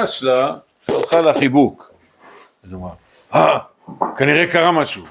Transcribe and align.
הכעס 0.00 0.10
שלה, 0.10 0.56
שהלכה 0.86 1.20
לחיבוק. 1.20 1.90
אז 2.64 2.72
הוא 2.72 2.80
אמר, 2.86 2.94
אה, 3.34 3.58
כנראה 4.18 4.46
קרה 4.52 4.72
משהו. 4.72 5.04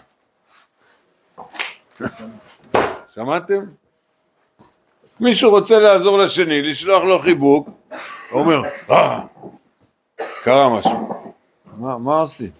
שמעתם? 3.15 3.59
מישהו 5.19 5.51
רוצה 5.51 5.79
לעזור 5.79 6.17
לשני, 6.17 6.61
לשלוח 6.61 7.03
לו 7.03 7.19
חיבוק, 7.19 7.69
הוא 8.31 8.41
אומר, 8.41 8.61
אה, 8.91 9.19
קרה 10.43 10.69
משהו. 10.79 11.23
מה, 11.77 11.97
מה 11.97 12.19
עושים? 12.19 12.51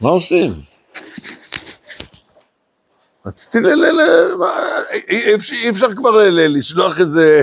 מה 0.00 0.08
עושים? 0.10 0.52
רציתי 3.26 3.60
ל... 3.60 4.00
אי 5.08 5.34
אפשר- 5.70 5.94
כבר 5.96 6.10
לשלוח 6.30 7.00
איזה... 7.00 7.42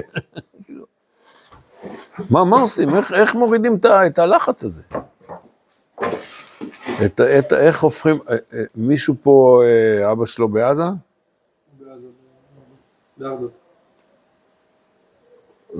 מה, 2.30 2.44
מה 2.44 2.60
עושים? 2.60 2.96
איך, 2.96 3.14
איך 3.14 3.36
מורידים 3.36 3.76
את, 3.76 3.86
את 3.86 4.20
הלחץ 4.20 4.64
הזה? 4.64 4.82
את, 7.06 7.22
את, 7.22 7.54
איך 7.54 7.84
הופכים... 7.84 8.20
אה, 8.30 8.36
אה, 8.54 8.64
מישהו 8.76 9.16
פה, 9.22 9.62
אה, 9.66 10.12
אבא 10.12 10.26
שלו 10.26 10.48
בעזה? 10.48 10.84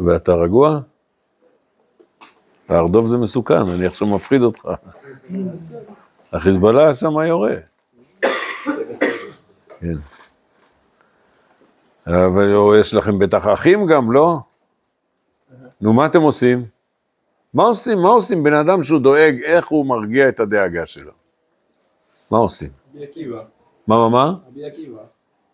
ואתה 0.06 0.34
רגוע? 0.34 0.80
להרדוף 2.70 3.08
זה 3.08 3.18
מסוכן, 3.18 3.70
אני 3.70 3.86
עכשיו 3.86 4.08
מפחיד 4.08 4.42
אותך. 4.42 4.68
החיזבאללה 6.34 6.96
שם 6.96 7.20
יורה. 7.28 7.56
כן. 9.80 9.96
אבל 12.08 12.80
יש 12.80 12.94
לכם 12.94 13.20
בטח 13.20 13.48
אחים 13.48 13.86
גם, 13.86 14.12
לא? 14.12 14.40
נו, 15.82 15.94
מה 15.94 16.06
אתם 16.06 16.22
עושים? 16.22 16.64
מה 17.54 17.64
עושים? 17.64 17.98
מה 18.02 18.10
עושים 18.10 18.44
בן 18.44 18.54
אדם 18.54 18.84
שהוא 18.84 19.00
דואג, 19.00 19.42
איך 19.44 19.68
הוא 19.68 19.86
מרגיע 19.86 20.30
את 20.30 20.40
הדאגה 20.40 20.86
שלו? 20.86 21.12
מה 22.32 22.38
עושים? 22.38 22.70
רבי 22.96 23.04
עקיבא. 23.04 23.38
מה, 23.88 23.98
מה, 23.98 24.10
מה? 24.10 24.34
רבי 24.48 24.66
עקיבא. 24.66 25.02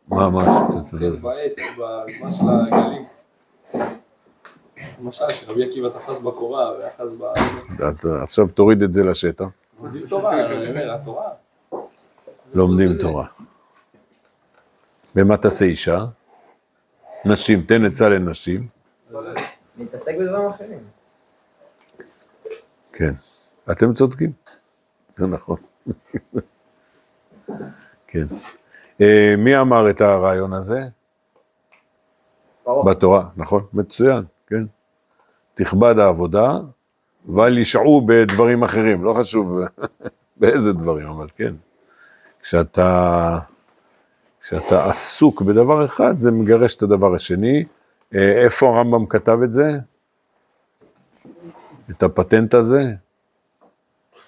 מה, 0.08 0.30
מה? 0.30 0.42
אוחז 0.42 1.22
בעץ, 1.22 1.54
בזמן 1.78 2.32
של 2.32 2.44
הגלים. 2.76 3.06
למשל, 5.02 5.30
שרבי 5.30 5.70
עקיבא 5.70 5.90
תפס 5.90 6.20
בקורה 6.20 6.72
ואחז 6.80 7.14
ב... 7.14 7.24
עכשיו 8.24 8.48
תוריד 8.48 8.84
את 8.84 8.94
זה 8.94 9.04
לשטח. 9.04 9.46
לומדים 9.82 10.08
תורה, 10.08 10.46
אני 10.46 10.70
אומר, 10.70 10.96
התורה. 10.96 11.30
לומדים 12.54 12.98
תורה. 12.98 13.26
ומה 15.16 15.38
תעשה 15.38 15.66
אישה? 15.66 16.06
נשים, 17.26 17.62
תן 17.62 17.86
עצה 17.86 18.10
לנשים. 18.10 18.68
להתעסק 19.78 20.16
בדברים 20.20 20.48
אחרים. 20.48 20.80
כן. 22.94 23.14
אתם 23.72 23.94
צודקים. 23.94 24.32
זה 25.08 25.28
נכון. 25.28 25.58
כן. 28.08 28.26
אה, 29.02 29.36
מי 29.38 29.58
אמר 29.60 29.90
את 29.90 30.02
הרעיון 30.02 30.54
הזה? 30.54 30.82
בתורה, 32.86 33.30
נכון? 33.38 33.64
מצוין, 33.74 34.24
כן. 34.48 34.64
תכבד 35.54 36.00
העבודה, 36.00 36.58
ואל 37.36 37.58
ישעו 37.58 38.06
בדברים 38.06 38.64
אחרים, 38.64 39.04
לא 39.04 39.14
חשוב 39.14 39.60
באיזה 40.38 40.74
דברים, 40.74 41.08
אבל 41.08 41.28
כן. 41.36 41.54
כשאתה, 42.42 43.40
כשאתה 44.42 44.90
עסוק 44.90 45.42
בדבר 45.42 45.86
אחד, 45.86 46.20
זה 46.20 46.32
מגרש 46.32 46.76
את 46.76 46.84
הדבר 46.84 47.16
השני. 47.16 47.66
אה, 48.16 48.44
איפה 48.44 48.68
הרמב"ם 48.68 49.06
כתב 49.06 49.38
את 49.44 49.52
זה? 49.52 49.72
את 51.92 52.04
הפטנט 52.04 52.54
הזה? 52.54 52.82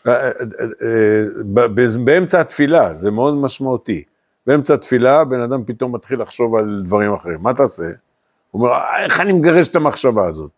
אה, 0.08 0.28
אה, 0.28 1.94
באמצע 2.06 2.42
התפילה, 2.42 2.94
זה 2.94 3.12
מאוד 3.12 3.34
משמעותי. 3.34 4.04
באמצע 4.48 4.74
התפילה, 4.74 5.24
בן 5.24 5.42
אדם 5.42 5.64
פתאום 5.66 5.96
מתחיל 5.96 6.22
לחשוב 6.22 6.56
על 6.56 6.82
דברים 6.84 7.14
אחרים. 7.14 7.42
מה 7.42 7.54
תעשה? 7.54 7.84
הוא 8.52 8.62
אומר, 8.62 8.74
"אה, 8.74 9.04
איך 9.04 9.20
אני 9.20 9.34
מגרש 9.34 9.68
את 9.68 9.76
המחשבה 9.76 10.28
הזאת? 10.28 10.52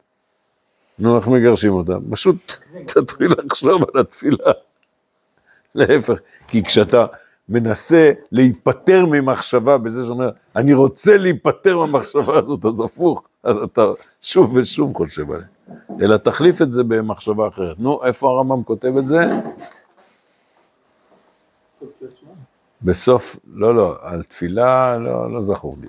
נו, 0.99 1.17
איך 1.17 1.27
מגרשים 1.27 1.73
אותה? 1.73 1.93
פשוט 2.11 2.53
תתחיל 2.93 3.31
לחשוב 3.45 3.81
על 3.93 4.01
התפילה. 4.01 4.51
להפך, 5.75 6.19
כי 6.47 6.63
כשאתה 6.63 7.05
מנסה 7.49 8.11
להיפטר 8.31 9.05
ממחשבה 9.05 9.77
בזה 9.77 10.05
שאומר, 10.05 10.29
אני 10.55 10.73
רוצה 10.73 11.17
להיפטר 11.17 11.77
מהמחשבה 11.77 12.37
הזאת, 12.37 12.65
אז 12.65 12.81
הפוך, 12.81 13.23
אז 13.43 13.55
אתה 13.63 13.81
שוב 14.21 14.55
ושוב 14.55 14.93
חושב 14.93 15.31
עליה. 15.31 15.45
אלא 16.01 16.17
תחליף 16.17 16.61
את 16.61 16.73
זה 16.73 16.83
במחשבה 16.83 17.47
אחרת. 17.47 17.79
נו, 17.79 18.05
איפה 18.05 18.29
הרמב"ם 18.29 18.63
כותב 18.63 18.97
את 18.97 19.07
זה? 19.07 19.21
בסוף, 22.81 23.39
לא, 23.53 23.75
לא, 23.75 23.95
על 24.01 24.23
תפילה 24.23 24.97
לא, 24.97 25.33
לא 25.33 25.41
זכור 25.41 25.77
לי, 25.81 25.87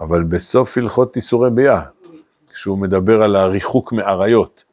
אבל 0.00 0.22
בסוף 0.22 0.78
הלכות 0.78 1.16
איסורי 1.16 1.50
ביאה, 1.50 1.82
כשהוא 2.52 2.78
מדבר 2.78 3.22
על 3.22 3.36
הריחוק 3.36 3.92
מאריות, 3.92 4.64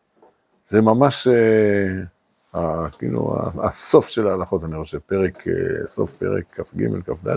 זה 0.65 0.81
ממש, 0.81 1.27
אה, 1.27 2.03
כאילו, 2.97 3.37
הסוף 3.63 4.07
של 4.07 4.27
ההלכות, 4.27 4.63
אני 4.63 4.75
חושב, 4.77 4.97
פרק, 5.05 5.47
אה, 5.47 5.87
סוף 5.87 6.13
פרק 6.13 6.43
כ"ג, 6.51 6.83
כ"ד, 7.05 7.27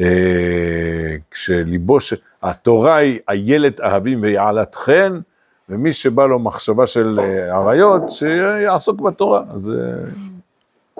אה, 0.00 1.16
כשליבו, 1.30 2.00
ש... 2.00 2.14
התורה 2.42 2.96
היא 2.96 3.20
איילת 3.28 3.80
אהבים 3.80 4.22
ויעלת 4.22 4.74
חן, 4.74 5.20
ומי 5.68 5.92
שבא 5.92 6.26
לו 6.26 6.38
מחשבה 6.38 6.86
של 6.86 7.20
אה, 7.22 7.56
אריות, 7.56 8.02
שיעסוק 8.10 9.00
בתורה. 9.00 9.42
אז, 9.54 9.72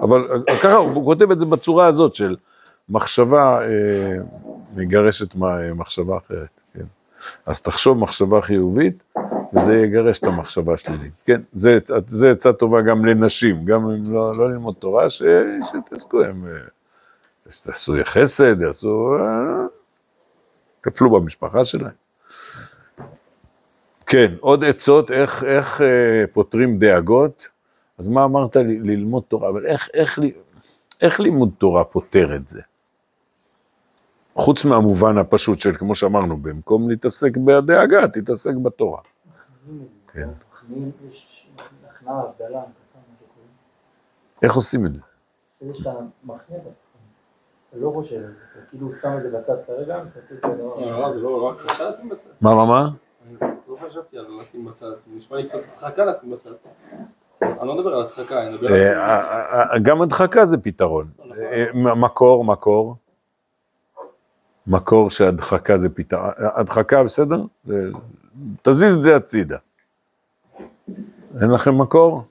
אבל 0.03 0.45
ככה, 0.63 0.77
הוא 0.77 1.05
כותב 1.05 1.31
את 1.31 1.39
זה 1.39 1.47
בצורה 1.47 1.87
הזאת 1.87 2.15
של 2.15 2.37
מחשבה 2.89 3.61
מגרשת 4.77 5.35
מחשבה 5.75 6.17
אחרת, 6.17 6.61
כן. 6.75 6.85
אז 7.47 7.61
תחשוב 7.63 7.99
מחשבה 7.99 8.43
חיובית, 8.43 9.03
וזה 9.53 9.75
יגרש 9.75 10.19
את 10.19 10.25
המחשבה 10.25 10.75
השלילית. 10.75 11.13
כן, 11.25 11.41
זה, 11.53 11.79
עצה 12.31 12.53
טובה 12.53 12.83
גם 12.83 13.05
לנשים, 13.05 13.65
גם 13.65 13.91
אם 13.91 14.13
לא, 14.13 14.37
לא 14.37 14.51
ללמוד 14.51 14.75
תורה, 14.79 15.09
ש, 15.09 15.23
שתעסקו, 15.63 16.23
הם 16.23 16.47
אה, 16.47 16.53
תעשו 17.45 17.95
חסד, 18.05 18.61
יעשו, 18.61 19.17
אה, 19.17 19.67
טפלו 20.81 21.11
במשפחה 21.11 21.65
שלהם. 21.65 21.93
כן, 24.07 24.35
עוד 24.41 24.65
עצות, 24.65 25.11
איך, 25.11 25.45
איך 25.45 25.81
אה, 25.81 26.25
פותרים 26.33 26.79
דאגות. 26.79 27.49
אז 27.99 28.09
מה 28.09 28.25
אמרת 28.25 28.57
לי? 28.57 28.79
ללמוד 28.81 29.23
תורה, 29.29 29.49
אבל 29.49 29.67
איך, 29.67 29.89
איך, 29.95 30.19
איך 31.01 31.21
לימוד 31.21 31.51
תורה 31.59 31.85
פותר 31.85 32.37
את 32.37 32.49
זה? 32.49 32.61
חוץ 34.35 34.65
מהמובן 34.65 35.19
הפשוט 35.19 35.59
של, 35.59 35.75
כמו 35.75 35.95
שאמרנו, 35.95 36.37
במקום 36.37 36.91
להתעסק 36.91 37.37
בדאגה, 37.37 38.09
תתעסק 38.09 38.55
בתורה. 38.55 39.01
כן. 40.13 40.29
יש 41.07 41.51
הכנעה, 41.89 42.23
הבדלה. 42.23 42.63
איך 44.43 44.55
עושים 44.55 44.87
את 44.87 44.95
זה? 44.95 45.03
זה 45.61 45.75
שאתה 45.75 45.91
מכניע 46.25 46.59
את 46.59 46.63
עצמך. 46.63 46.89
אתה 47.71 47.77
לא 47.77 47.91
חושב 47.95 48.23
כאילו 48.69 48.93
שם 48.93 49.17
את 49.17 49.23
זה 49.23 49.31
בצד 49.31 49.57
כרגע, 49.67 49.97
השני. 49.97 50.39
לא, 50.43 51.23
לא 51.23 51.55
בצד. 52.11 52.29
מה, 52.41 52.55
מה, 52.55 52.67
מה? 52.67 52.91
לא 53.69 53.77
חשבתי 53.77 54.19
על 54.19 54.27
לשים 54.41 54.65
בצד. 54.65 54.87
נשמע 55.07 55.37
לי 55.37 55.49
קצת 55.49 55.59
הדחקה 55.73 56.05
לשים 56.05 56.31
בצד. 56.31 56.51
אני 57.43 57.69
לא 57.69 57.75
מדבר 57.75 57.95
על 57.95 58.03
הדחקה, 58.03 58.43
אני 58.43 58.55
מדבר 58.55 58.69
על... 58.69 58.75
אה, 58.75 59.21
אה, 59.21 59.73
אה, 59.73 59.79
גם 59.79 60.03
הדחקה 60.03 60.45
זה 60.45 60.59
פתרון. 60.59 61.11
מקור, 61.75 62.45
מקור. 62.45 62.97
מקור 64.67 65.11
שהדחקה 65.11 65.77
זה 65.77 65.89
פתרון. 65.89 66.31
הדחקה, 66.39 67.05
בסדר? 67.05 67.43
תזיז 68.63 68.97
את 68.97 69.03
זה 69.03 69.17
הצידה. 69.17 69.57
אין 71.43 71.51
לכם 71.51 71.81
מקור? 71.81 72.23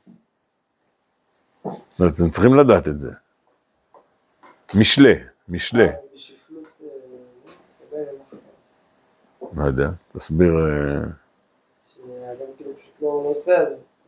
אתם 1.98 2.30
צריכים 2.30 2.56
לדעת 2.56 2.88
את 2.88 3.00
זה. 3.00 3.12
משלה, 4.76 5.14
משלה. 5.50 5.84
אה, 5.84 5.94
לא 9.54 9.66
יודע, 9.66 9.90
תסביר. 10.18 10.54
אה, 10.54 11.04
כאילו 12.58 12.72
לא 13.02 13.24
לא 13.24 13.34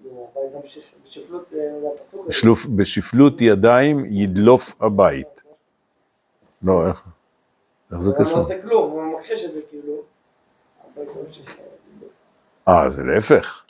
הוא 0.03 0.25
בשפלות, 1.05 1.53
אה, 1.53 2.75
בשפלות 2.75 3.41
ידיים 3.41 4.05
ידלוף 4.05 4.81
הבית. 4.81 5.41
לא, 6.61 6.87
איך? 6.87 7.05
איך 7.91 8.01
זה 8.01 8.11
אדם 8.11 8.19
לא 8.19 8.25
קשור? 8.25 8.37
עושה 8.37 8.61
כלום, 8.61 8.91
הוא 8.91 9.03
ממחשש 9.03 9.43
את 9.43 9.53
זה 9.53 9.61
כאילו. 9.69 9.93
ממשיך, 10.97 11.57
אה, 12.67 12.89
זה 12.89 13.03
להפך. 13.03 13.63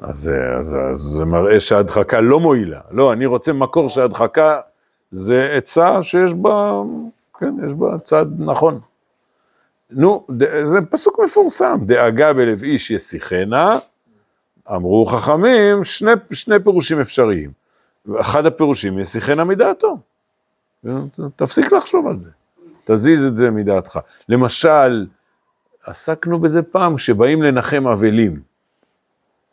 אז, 0.00 0.28
אה, 0.28 0.58
אז, 0.58 0.76
אז 0.90 0.98
זה 0.98 1.24
מראה 1.24 1.60
שההדחקה 1.60 2.20
לא 2.20 2.40
מועילה. 2.40 2.80
לא, 2.90 3.12
אני 3.12 3.26
רוצה 3.26 3.52
מקור 3.52 3.88
שההדחקה 3.88 4.60
זה 5.10 5.50
עצה 5.52 6.02
שיש 6.02 6.34
בה, 6.34 6.82
כן, 7.38 7.54
יש 7.66 7.74
בה 7.74 7.98
צד 8.04 8.26
נכון. 8.38 8.80
נו, 9.90 10.26
זה 10.64 10.78
פסוק 10.90 11.20
מפורסם, 11.24 11.78
דאגה 11.86 12.32
בלב 12.32 12.62
איש 12.62 12.90
ישיחנה, 12.90 13.72
אמרו 14.70 15.06
חכמים, 15.06 15.84
שני, 15.84 16.12
שני 16.32 16.54
פירושים 16.64 17.00
אפשריים. 17.00 17.50
אחד 18.20 18.46
הפירושים 18.46 18.98
ישיחנה 18.98 19.44
מדעתו. 19.44 19.98
תפסיק 21.36 21.72
לחשוב 21.72 22.06
על 22.06 22.18
זה, 22.18 22.30
תזיז 22.84 23.24
את 23.24 23.36
זה 23.36 23.50
מדעתך. 23.50 23.98
למשל, 24.28 25.06
עסקנו 25.84 26.38
בזה 26.38 26.62
פעם, 26.62 26.96
כשבאים 26.96 27.42
לנחם 27.42 27.86
אבלים. 27.86 28.49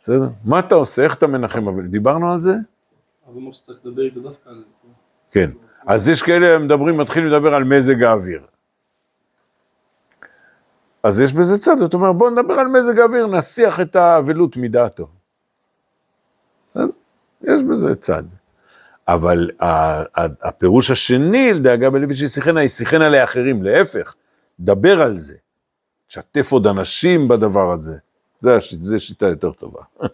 בסדר? 0.08 0.30
מה 0.44 0.60
אתה 0.60 0.76
עושה? 0.76 1.04
איך 1.04 1.16
אתה 1.16 1.28
מנחם 1.28 1.68
אבלים? 1.68 1.92
דיברנו 1.92 2.34
על 2.34 2.40
זה? 2.40 2.56
אבל 3.28 3.38
אמר 3.38 3.52
שצריך 3.52 3.80
לדבר 3.84 4.02
איתו 4.02 4.20
דווקא 4.20 4.50
על 4.50 4.56
זה. 4.56 4.90
כן. 5.32 5.52
אז 5.88 6.08
יש 6.08 6.22
כאלה 6.22 6.60
מדברים, 6.60 6.98
מתחילים 6.98 7.30
לדבר 7.30 7.54
על 7.54 7.64
מזג 7.64 8.04
האוויר. 8.04 8.42
אז 11.04 11.20
יש 11.20 11.34
בזה 11.34 11.58
צד, 11.58 11.78
זאת 11.78 11.94
אומרת, 11.94 12.16
בואו 12.16 12.30
נדבר 12.30 12.54
על 12.54 12.68
מזג 12.68 13.00
האוויר, 13.00 13.28
נסיח 13.28 13.82
את 13.82 13.96
האבלות 13.96 14.58
מדעתו. 14.58 15.08
יש 17.44 17.64
בזה 17.64 17.96
צד. 17.96 18.24
אבל 19.08 19.50
הפירוש 20.42 20.92
השני, 20.92 21.54
לדאגה 21.54 21.90
בלב 21.90 22.10
איש 22.10 22.22
ישיחנה, 22.22 22.64
ישיחנה 22.64 23.10
לאחרים, 23.10 23.64
להפך, 23.64 24.16
דבר 24.60 25.02
על 25.02 25.18
זה. 25.18 25.36
תשתף 26.08 26.52
עוד 26.52 26.68
אנשים 26.68 27.28
בדבר 27.28 27.74
הזה. 27.74 28.07
זה, 28.40 28.56
הש... 28.56 28.74
זה 28.74 29.00
שיטה 29.00 29.26
יותר 29.26 29.52
טובה. 29.52 29.82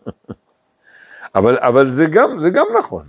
אבל, 1.35 1.57
אבל 1.59 1.89
זה, 1.89 2.05
גם, 2.11 2.39
זה 2.39 2.49
גם 2.49 2.65
נכון, 2.77 3.05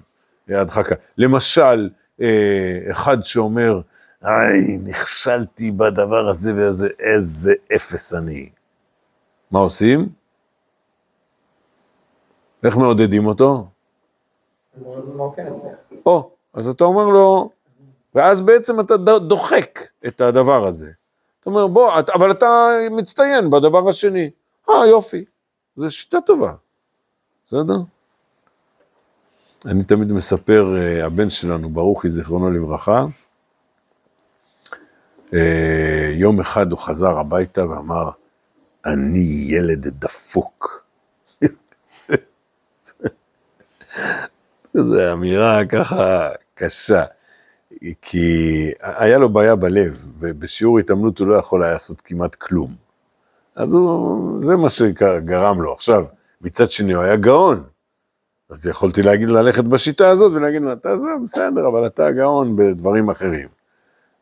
הדחקה. 0.49 0.95
למשל, 1.19 1.91
אה, 2.21 2.79
אחד 2.91 3.25
שאומר, 3.25 3.81
היי, 4.23 4.79
נכשלתי 4.79 5.71
בדבר 5.71 6.29
הזה 6.29 6.55
והזה, 6.57 6.89
איזה 7.01 7.55
אפס 7.77 8.15
אני. 8.15 8.49
מה 9.51 9.59
עושים? 9.59 10.09
איך 12.65 12.77
מעודדים 12.77 13.27
אותו? 13.27 13.67
או, 16.07 16.31
אז 16.55 16.69
אתה 16.69 16.85
אומר 16.85 17.05
לו, 17.05 17.51
ואז 18.15 18.41
בעצם 18.41 18.81
אתה 18.81 18.97
דוחק 19.19 19.81
את 20.07 20.21
הדבר 20.21 20.67
הזה. 20.67 20.91
אתה 21.41 21.51
אומר, 21.51 21.67
בוא, 21.67 21.93
אבל 22.15 22.31
אתה 22.31 22.47
מצטיין 22.91 23.51
בדבר 23.51 23.89
השני. 23.89 24.31
אה, 24.71 24.87
יופי, 24.87 25.25
זו 25.77 25.91
שיטה 25.91 26.21
טובה, 26.21 26.55
בסדר? 27.47 27.79
אני 29.67 29.85
תמיד 29.85 30.13
מספר, 30.13 30.77
אה, 30.79 31.07
הבן 31.07 31.31
שלנו, 31.31 31.69
ברוכי, 31.69 32.11
זיכרונו 32.11 32.51
לברכה, 32.51 33.05
אה, 35.35 36.11
יום 36.13 36.41
אחד 36.41 36.71
הוא 36.71 36.79
חזר 36.79 37.19
הביתה 37.19 37.65
ואמר, 37.69 38.11
אני 38.87 39.45
ילד 39.49 39.89
דפוק. 39.89 40.85
זו 44.75 45.13
אמירה 45.13 45.67
ככה 45.67 46.29
קשה, 46.55 47.05
כי 48.03 48.71
היה 48.81 49.19
לו 49.19 49.29
בעיה 49.29 49.57
בלב, 49.57 50.09
ובשיעור 50.19 50.79
התעמלות 50.79 51.19
הוא 51.19 51.29
לא 51.29 51.35
יכול 51.35 51.63
היה 51.63 51.73
לעשות 51.73 52.01
כמעט 52.01 52.35
כלום. 52.35 52.84
אז 53.57 53.75
הוא, 53.75 54.43
זה 54.43 54.57
מה 54.57 54.69
שגרם 54.69 55.63
לו. 55.63 55.73
עכשיו, 55.73 56.05
מצד 56.41 56.71
שני 56.71 56.93
הוא 56.93 57.03
היה 57.03 57.17
גאון, 57.17 57.65
אז 58.51 58.67
יכולתי 58.67 59.03
להגיד 59.03 59.29
ללכת 59.29 59.65
בשיטה 59.65 60.09
הזאת 60.09 60.33
ולהגיד 60.33 60.63
לו, 60.63 60.73
אתה 60.73 60.97
זה 60.97 61.09
בסדר, 61.25 61.69
אבל 61.69 61.87
אתה 61.87 62.13
גאון 62.13 62.57
בדברים 62.57 63.11
אחרים. 63.11 63.49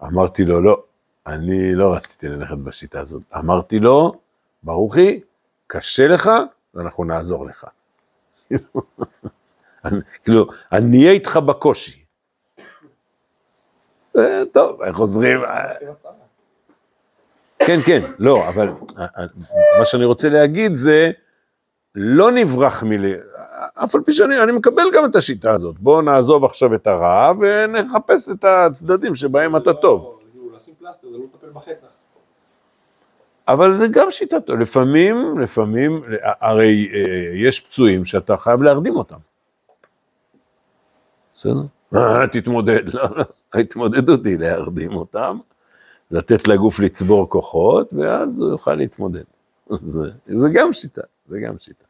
אמרתי 0.03 0.45
לו, 0.45 0.61
לא, 0.61 0.83
אני 1.27 1.75
לא 1.75 1.95
רציתי 1.95 2.29
ללכת 2.29 2.57
בשיטה 2.57 3.01
הזאת. 3.01 3.23
אמרתי 3.37 3.79
לו, 3.79 4.13
ברוכי, 4.63 5.21
קשה 5.67 6.09
לך, 6.09 6.31
ואנחנו 6.75 7.05
נעזור 7.05 7.47
לך. 7.47 7.67
כאילו, 10.25 10.47
אני 10.73 10.99
אהיה 10.99 11.13
איתך 11.13 11.37
בקושי. 11.37 12.05
טוב? 14.53 14.83
אה, 14.83 15.73
כן, 17.67 17.79
כן, 17.87 18.01
לא, 18.19 18.49
אבל 18.49 18.69
אה, 18.99 19.07
אה, 19.19 19.25
מה 19.79 19.85
שאני 19.85 20.05
רוצה 20.05 20.29
להגיד 20.29 20.75
זה, 20.75 21.11
לא 21.95 22.31
נברח 22.31 22.83
מל... 22.83 23.15
אף 23.75 23.95
על 23.95 24.01
פי 24.01 24.13
שאני 24.13 24.43
אני 24.43 24.53
מקבל 24.53 24.91
גם 24.95 25.05
את 25.05 25.17
השיטה 25.17 25.53
הזאת. 25.53 25.79
בואו 25.79 26.03
נעזוב 26.03 26.45
עכשיו 26.45 26.75
את 26.75 26.87
הרע 26.87 27.33
ונחפש 27.41 28.31
את 28.31 28.45
הצדדים 28.45 29.15
שבהם 29.15 29.57
אתה 29.57 29.73
טוב. 29.73 30.19
לא 31.03 31.19
לטפל 31.25 31.51
בחטא. 31.53 31.87
אבל 33.49 33.73
זה 33.73 33.87
גם 33.91 34.11
שיטה 34.11 34.41
טובה. 34.41 34.59
לפעמים, 34.59 35.39
לפעמים, 35.39 36.03
הרי 36.23 36.89
אה, 36.95 37.31
יש 37.35 37.61
פצועים 37.61 38.05
שאתה 38.05 38.37
חייב 38.37 38.63
להרדים 38.63 38.97
אותם. 38.97 39.17
בסדר? 41.35 41.63
אה, 41.95 42.27
תתמודד. 42.27 42.95
לא, 42.95 43.03
לא. 43.17 43.25
ההתמודדות 43.55 44.27
היא 44.27 44.39
להרדים 44.39 44.97
אותם, 44.97 45.39
לתת 46.13 46.49
לגוף 46.49 46.81
לצבור 46.81 47.29
כוחות, 47.29 47.93
ואז 47.93 48.41
הוא 48.41 48.51
יוכל 48.51 48.75
להתמודד. 48.75 49.25
זה, 49.71 50.11
זה 50.27 50.49
גם 50.53 50.73
שיטה, 50.73 51.03
זה 51.29 51.41
גם 51.41 51.59
שיטה. 51.59 51.85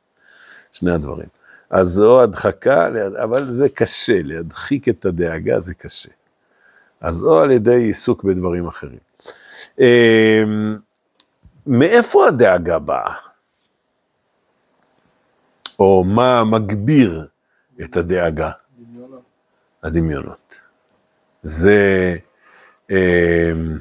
שני 0.73 0.93
הדברים. 0.93 1.29
אז 1.71 1.87
זו 1.87 2.23
הדחקה, 2.23 2.89
אבל 3.25 3.45
זה 3.45 3.69
קשה, 3.69 4.23
להדחיק 4.23 4.89
את 4.89 5.05
הדאגה 5.05 5.61
זה 5.61 5.75
קשה. 5.75 6.11
אז 7.01 7.25
או 7.25 7.39
על 7.39 7.51
ידי 7.51 7.83
עיסוק 7.83 8.25
בדברים 8.25 8.67
אחרים. 8.67 8.99
אמ, 9.79 10.77
מאיפה 11.67 12.29
הדאגה 12.29 12.79
באה? 12.79 13.15
או 15.79 16.05
מה 16.05 16.45
מגביר 16.45 17.27
את 17.85 17.97
הדאגה? 17.97 18.51
דמיונות. 18.79 19.23
הדמיונות. 19.83 20.59
זה, 21.43 22.17
אמ, 22.91 23.79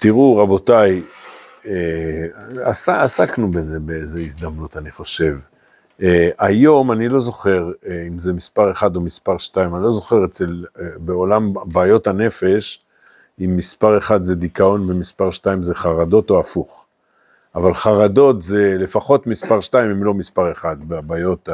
תראו 0.00 0.36
רבותיי, 0.36 1.02
אה, 1.66 2.26
עס- 2.64 2.88
עסקנו 2.88 3.50
בזה 3.50 3.78
באיזו 3.80 4.18
הזדמנות 4.18 4.76
אני 4.76 4.90
חושב. 4.90 5.36
אה, 6.02 6.30
היום 6.38 6.92
אני 6.92 7.08
לא 7.08 7.20
זוכר 7.20 7.70
אה, 7.86 8.04
אם 8.08 8.18
זה 8.18 8.32
מספר 8.32 8.70
אחד 8.70 8.96
או 8.96 9.00
מספר 9.00 9.38
שתיים, 9.38 9.74
אני 9.74 9.82
לא 9.84 9.92
זוכר 9.92 10.24
אצל, 10.24 10.64
בעולם 10.98 11.52
בעיות 11.64 12.06
הנפש, 12.06 12.84
אם 13.44 13.56
מספר 13.56 13.98
אחד 13.98 14.22
זה 14.22 14.34
דיכאון 14.34 14.90
ומספר 14.90 15.30
שתיים 15.30 15.62
זה 15.62 15.74
חרדות 15.74 16.30
או 16.30 16.40
הפוך. 16.40 16.86
אבל 17.54 17.74
חרדות 17.74 18.42
זה 18.42 18.76
לפחות 18.78 19.26
מספר 19.26 19.60
שתיים 19.60 19.90
אם 19.90 20.04
לא 20.04 20.14
מספר 20.14 20.52
אחד 20.52 20.76
בבעיות 20.88 21.48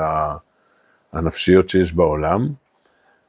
הנפשיות 1.12 1.68
שיש 1.68 1.92
בעולם, 1.92 2.48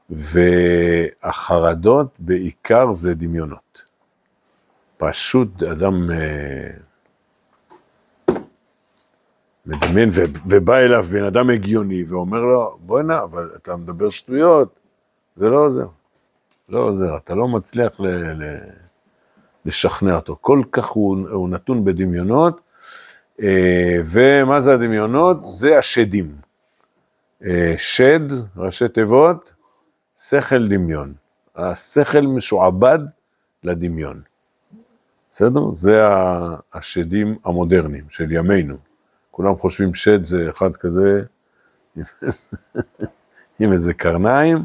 והחרדות 0.09 2.07
בעיקר 2.19 2.91
זה 2.91 3.13
דמיונות. 3.13 3.90
פשוט 5.09 5.63
אדם 5.63 6.11
אה, 6.11 6.67
מדמיין 9.65 10.09
ובא 10.49 10.77
אליו 10.77 11.03
בן 11.03 11.23
אדם 11.23 11.49
הגיוני 11.49 12.03
ואומר 12.03 12.39
לו, 12.39 12.77
בוא'נה, 12.79 13.23
אבל 13.23 13.49
אתה 13.55 13.75
מדבר 13.75 14.09
שטויות, 14.09 14.79
זה 15.35 15.49
לא 15.49 15.65
עוזר. 15.65 15.87
לא 16.69 16.79
עוזר, 16.79 17.17
אתה 17.17 17.35
לא 17.35 17.47
מצליח 17.47 17.99
ל- 17.99 18.43
ל- 18.43 18.69
לשכנע 19.65 20.15
אותו. 20.15 20.37
כל 20.41 20.61
כך 20.71 20.87
הוא, 20.87 21.29
הוא 21.29 21.49
נתון 21.49 21.85
בדמיונות, 21.85 22.61
אה, 23.41 23.97
ומה 24.05 24.59
זה 24.59 24.73
הדמיונות? 24.73 25.37
זה 25.45 25.77
השדים. 25.77 26.35
אה, 27.45 27.73
שד, 27.77 28.57
ראשי 28.57 28.87
תיבות, 28.87 29.51
שכל 30.17 30.67
דמיון. 30.67 31.13
השכל 31.55 32.21
משועבד 32.21 32.99
לדמיון. 33.63 34.30
בסדר? 35.31 35.71
זה 35.71 35.99
השדים 36.73 37.37
המודרניים 37.45 38.09
של 38.09 38.31
ימינו. 38.31 38.75
כולם 39.31 39.57
חושבים 39.57 39.93
שד 39.93 40.25
זה 40.25 40.49
אחד 40.49 40.75
כזה 40.75 41.23
עם 41.97 42.03
איזה- 42.21 42.57
עם 43.59 43.71
איזה 43.71 43.93
קרניים. 43.93 44.57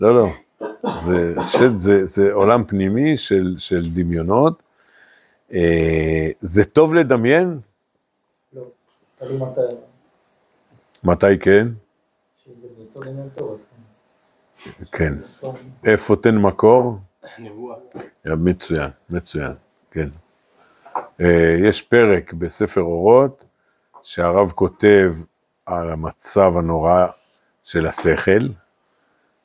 לא, 0.00 0.14
לא. 0.18 0.28
זה, 0.98 1.34
שד 1.42 1.76
זה, 1.76 2.04
זה 2.04 2.32
עולם 2.32 2.64
פנימי 2.64 3.16
של, 3.16 3.54
של 3.58 3.82
דמיונות. 3.94 4.62
אה, 5.52 6.30
זה 6.40 6.64
טוב 6.64 6.94
לדמיין? 6.94 7.60
לא, 8.52 8.62
תלוי 9.18 9.36
מתי, 9.38 9.60
מתי 11.04 11.38
כן? 11.38 11.68
כן. 13.02 13.16
כן. 14.92 15.14
טוב. 15.40 15.58
איפה 15.84 16.16
תן 16.16 16.36
מקור? 16.38 16.98
נבואה. 17.38 17.76
מצוין, 18.24 18.90
מצוין, 19.10 19.52
כן. 19.90 20.08
אה, 21.20 21.56
יש 21.68 21.82
פרק 21.82 22.32
בספר 22.32 22.80
אורות 22.80 23.44
שהרב 24.02 24.50
כותב 24.50 25.14
על 25.66 25.92
המצב 25.92 26.52
הנורא 26.56 27.06
של 27.64 27.86
השכל, 27.86 28.48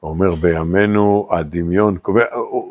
אומר 0.04 0.36
בימינו 0.36 1.28
הדמיון 1.32 1.98
קובע, 1.98 2.24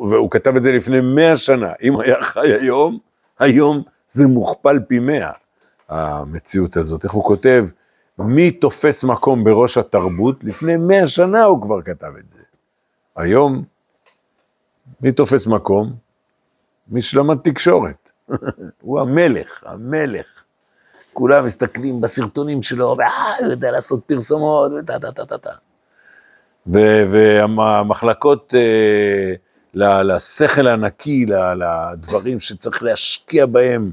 והוא 0.09 0.31
כתב 0.31 0.55
את 0.55 0.61
זה 0.61 0.71
לפני 0.71 1.01
מאה 1.01 1.37
שנה, 1.37 1.73
אם 1.81 1.99
היה 1.99 2.23
חי 2.23 2.53
היום, 2.53 2.99
היום 3.39 3.83
זה 4.07 4.27
מוכפל 4.27 4.79
פי 4.87 4.99
מאה, 4.99 5.31
המציאות 5.89 6.77
הזאת. 6.77 7.03
איך 7.03 7.11
הוא 7.11 7.23
כותב? 7.23 7.67
מי 8.19 8.51
תופס 8.51 9.03
מקום 9.03 9.43
בראש 9.43 9.77
התרבות? 9.77 10.43
לפני 10.43 10.77
מאה 10.77 11.07
שנה 11.07 11.43
הוא 11.43 11.61
כבר 11.61 11.81
כתב 11.81 12.11
את 12.19 12.29
זה. 12.29 12.39
היום, 13.15 13.63
מי 15.01 15.11
תופס 15.11 15.47
מקום? 15.47 16.04
מי 16.87 17.01
שלמד 17.01 17.37
תקשורת. 17.37 18.09
הוא 18.81 18.99
המלך, 18.99 19.63
המלך. 19.65 20.25
כולם 21.13 21.45
מסתכלים 21.45 22.01
בסרטונים 22.01 22.63
שלו, 22.63 22.95
ואה, 22.97 23.37
הוא 23.39 23.47
יודע 23.47 23.71
לעשות 23.71 24.03
פרסומות, 24.05 24.71
וטה 24.79 24.99
טה 24.99 25.11
טה 25.11 25.25
טה 25.25 25.37
טה. 25.37 25.51
והמחלקות 27.11 28.53
אה, 28.55 30.03
לשכל 30.03 30.67
הנקי, 30.67 31.25
לדברים 31.55 32.39
שצריך 32.39 32.83
להשקיע 32.83 33.45
בהם, 33.45 33.91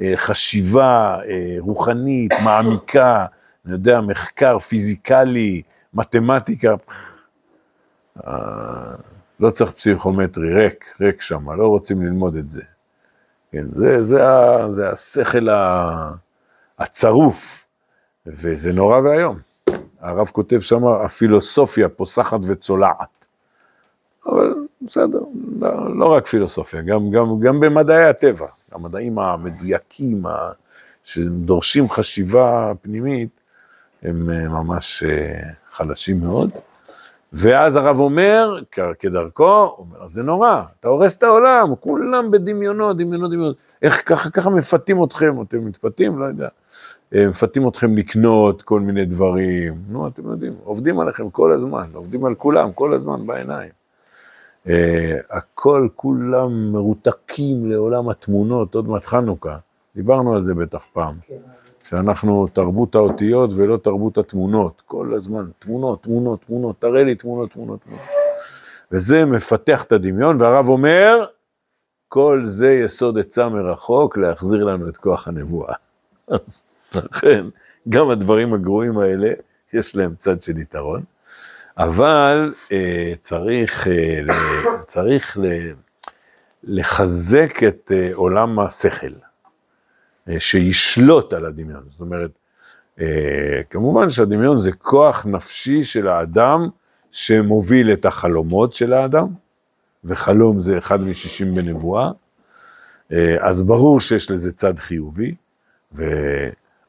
אה, 0.00 0.12
חשיבה 0.16 1.18
אה, 1.28 1.56
רוחנית, 1.58 2.32
מעמיקה, 2.44 3.26
אני 3.66 3.72
יודע, 3.72 4.00
מחקר 4.00 4.58
פיזיקלי, 4.58 5.62
מתמטיקה, 5.94 6.74
לא 9.42 9.50
צריך 9.50 9.70
פסיכומטרי, 9.70 10.54
ריק, 10.54 10.94
ריק 11.00 11.20
שם, 11.20 11.50
לא 11.50 11.66
רוצים 11.66 12.02
ללמוד 12.02 12.36
את 12.36 12.50
זה. 12.50 12.62
כן, 13.52 13.64
זה, 13.72 14.02
זה, 14.02 14.22
זה 14.68 14.90
השכל 14.90 15.48
הצרוף, 16.78 17.66
וזה 18.26 18.72
נורא 18.72 19.00
ואיום. 19.00 19.38
הרב 20.00 20.26
כותב 20.26 20.60
שם, 20.60 20.86
הפילוסופיה 20.86 21.88
פוסחת 21.88 22.38
וצולעת. 22.48 23.26
אבל 24.26 24.54
בסדר, 24.82 25.20
לא, 25.60 25.98
לא 25.98 26.06
רק 26.06 26.26
פילוסופיה, 26.26 26.82
גם, 26.82 27.10
גם, 27.10 27.40
גם 27.40 27.60
במדעי 27.60 28.08
הטבע, 28.08 28.46
המדעים 28.72 29.18
המדויקים, 29.18 30.22
שדורשים 31.04 31.90
חשיבה 31.90 32.72
פנימית, 32.82 33.40
הם 34.02 34.30
אה, 34.30 34.48
ממש 34.48 35.02
אה, 35.02 35.50
חלשים 35.72 36.20
מאוד. 36.20 36.50
ואז 37.32 37.76
הרב 37.76 37.98
אומר, 37.98 38.58
כדרכו, 38.98 39.74
הוא 39.76 39.86
אומר, 39.86 40.06
זה 40.06 40.22
נורא, 40.22 40.62
אתה 40.80 40.88
הורס 40.88 41.16
את 41.16 41.22
העולם, 41.22 41.74
כולם 41.80 42.30
בדמיונות, 42.30 42.96
דמיונות, 42.96 43.30
דמיונות. 43.30 43.56
איך 43.82 44.08
ככה, 44.08 44.30
ככה 44.30 44.50
מפתים 44.50 45.04
אתכם, 45.04 45.42
אתם 45.42 45.64
מתפתים? 45.64 46.18
לא 46.18 46.24
יודע. 46.24 46.48
אה, 47.14 47.28
מפתים 47.28 47.68
אתכם 47.68 47.96
לקנות 47.96 48.62
כל 48.62 48.80
מיני 48.80 49.04
דברים, 49.04 49.74
נו, 49.88 50.08
אתם 50.08 50.30
יודעים, 50.30 50.52
עובדים 50.64 51.00
עליכם 51.00 51.30
כל 51.30 51.52
הזמן, 51.52 51.84
עובדים 51.92 52.24
על 52.24 52.34
כולם, 52.34 52.72
כל 52.72 52.94
הזמן 52.94 53.26
בעיניים. 53.26 53.70
Uh, 54.66 54.70
הכל, 55.30 55.88
כולם 55.96 56.72
מרותקים 56.72 57.70
לעולם 57.70 58.08
התמונות, 58.08 58.74
עוד 58.74 58.88
מעט 58.88 59.06
חנוכה, 59.06 59.56
דיברנו 59.96 60.34
על 60.34 60.42
זה 60.42 60.54
בטח 60.54 60.86
פעם, 60.92 61.14
כן. 61.26 61.34
שאנחנו 61.84 62.46
תרבות 62.52 62.94
האותיות 62.94 63.50
ולא 63.56 63.76
תרבות 63.76 64.18
התמונות, 64.18 64.82
כל 64.86 65.14
הזמן, 65.14 65.44
תמונות, 65.58 66.02
תמונות, 66.02 66.44
תמונות, 66.46 66.80
תראה 66.80 67.04
לי 67.04 67.14
תמונות, 67.14 67.52
תמונות, 67.52 67.82
תמונות. 67.82 68.04
וזה 68.92 69.24
מפתח 69.24 69.84
את 69.84 69.92
הדמיון, 69.92 70.40
והרב 70.40 70.68
אומר, 70.68 71.26
כל 72.08 72.40
זה 72.44 72.72
יסוד 72.72 73.18
עצה 73.18 73.48
מרחוק 73.48 74.16
להחזיר 74.16 74.64
לנו 74.64 74.88
את 74.88 74.96
כוח 74.96 75.28
הנבואה. 75.28 75.74
אז 76.28 76.62
לכן, 76.94 77.46
גם 77.88 78.10
הדברים 78.10 78.54
הגרועים 78.54 78.98
האלה, 78.98 79.32
יש 79.72 79.96
להם 79.96 80.14
צד 80.14 80.42
של 80.42 80.58
יתרון, 80.58 81.02
אבל 81.78 82.54
אה, 82.72 83.12
צריך, 83.20 83.88
אה, 83.88 84.20
צריך 84.86 85.38
ל, 85.38 85.46
לחזק 86.64 87.62
את 87.68 87.92
אה, 87.94 88.10
עולם 88.14 88.58
השכל, 88.58 89.12
שישלוט 90.38 91.32
על 91.32 91.44
הדמיון. 91.44 91.82
זאת 91.90 92.00
אומרת, 92.00 92.30
אה, 93.00 93.60
כמובן 93.70 94.10
שהדמיון 94.10 94.58
זה 94.58 94.72
כוח 94.72 95.26
נפשי 95.26 95.82
של 95.82 96.08
האדם 96.08 96.68
שמוביל 97.10 97.92
את 97.92 98.04
החלומות 98.04 98.74
של 98.74 98.92
האדם, 98.92 99.26
וחלום 100.04 100.60
זה 100.60 100.78
אחד 100.78 101.00
משישים 101.00 101.54
בנבואה, 101.54 102.10
אה, 103.12 103.36
אז 103.40 103.62
ברור 103.62 104.00
שיש 104.00 104.30
לזה 104.30 104.52
צד 104.52 104.78
חיובי, 104.78 105.34
ו... 105.92 106.04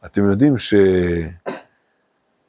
אתם 0.05 0.23
יודעים 0.23 0.55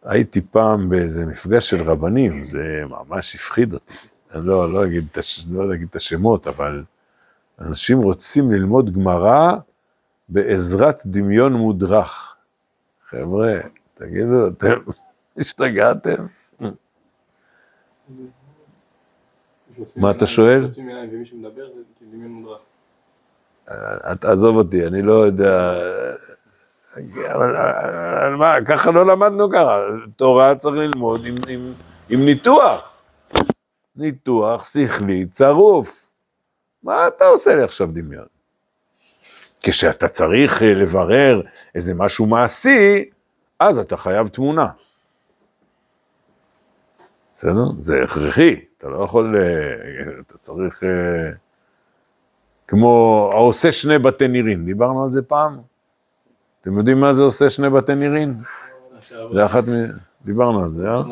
שהייתי 0.04 0.40
פעם 0.50 0.88
באיזה 0.88 1.26
מפגש 1.26 1.70
של 1.70 1.82
רבנים, 1.82 2.44
זה 2.44 2.82
ממש 2.88 3.34
הפחיד 3.34 3.72
אותי. 3.72 3.94
אני 4.34 4.46
לא, 4.46 4.72
לא, 4.72 4.84
אגיד, 4.84 5.04
לא 5.50 5.74
אגיד 5.74 5.86
את 5.90 5.96
השמות, 5.96 6.46
אבל 6.46 6.82
אנשים 7.60 7.98
רוצים 7.98 8.52
ללמוד 8.52 8.94
גמרא 8.94 9.52
בעזרת 10.28 11.00
דמיון 11.06 11.52
מודרך. 11.52 12.36
חבר'ה, 13.08 13.52
תגידו, 13.94 14.48
אתם 14.48 14.74
השתגעתם? 15.38 16.26
מה 19.96 20.10
אתה 20.10 20.26
שואל? 20.26 20.68
תעזוב 24.20 24.56
אותי, 24.56 24.86
אני 24.86 25.02
לא 25.02 25.12
יודע, 25.12 25.74
אבל 27.32 28.34
מה, 28.38 28.54
ככה 28.66 28.90
לא 28.90 29.06
למדנו 29.06 29.50
ככה, 29.50 29.80
תורה 30.16 30.54
צריך 30.54 30.76
ללמוד 30.76 31.24
עם, 31.24 31.34
עם, 31.48 31.72
עם 32.08 32.24
ניתוח, 32.24 33.02
ניתוח 33.96 34.64
שכלי 34.64 35.26
צרוף. 35.26 36.10
מה 36.82 37.06
אתה 37.08 37.24
עושה 37.24 37.56
לי 37.56 37.62
עכשיו 37.62 37.88
דמיון? 37.92 38.33
כשאתה 39.64 40.08
צריך 40.08 40.62
אה, 40.62 40.74
לברר 40.74 41.40
איזה 41.74 41.94
משהו 41.94 42.26
מעשי, 42.26 43.04
אז 43.60 43.78
אתה 43.78 43.96
חייב 43.96 44.28
תמונה. 44.28 44.66
בסדר? 47.34 47.64
זה 47.80 48.02
הכרחי, 48.04 48.60
אתה 48.78 48.88
לא 48.88 49.04
יכול, 49.04 49.36
אה, 49.36 50.20
אתה 50.20 50.38
צריך, 50.38 50.84
אה, 50.84 51.30
כמו 52.68 53.30
העושה 53.34 53.72
שני 53.72 53.98
בתי 53.98 54.28
נירים, 54.28 54.64
דיברנו 54.64 55.04
על 55.04 55.10
זה 55.10 55.22
פעם? 55.22 55.58
אתם 56.60 56.78
יודעים 56.78 57.00
מה 57.00 57.12
זה 57.12 57.22
עושה 57.22 57.50
שני 57.50 57.70
בתי 57.70 57.94
נירין? 57.94 58.34
זה 59.32 59.44
אחת. 59.44 59.64
דיברנו 60.24 60.64
על 60.64 60.70
זה, 60.72 60.88
אה? 60.88 61.02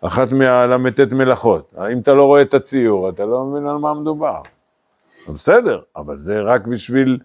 אחת 0.00 0.32
מהל"ט 0.32 1.00
מלאכות. 1.00 1.74
אם 1.92 1.98
אתה 1.98 2.14
לא 2.14 2.24
רואה 2.24 2.42
את 2.42 2.54
הציור, 2.54 3.08
אתה 3.08 3.24
לא 3.24 3.44
מבין 3.44 3.66
על 3.66 3.76
מה 3.76 3.94
מדובר. 3.94 4.42
בסדר, 5.34 5.80
אבל 5.96 6.16
זה 6.16 6.40
רק 6.40 6.66
בשביל 6.66 7.18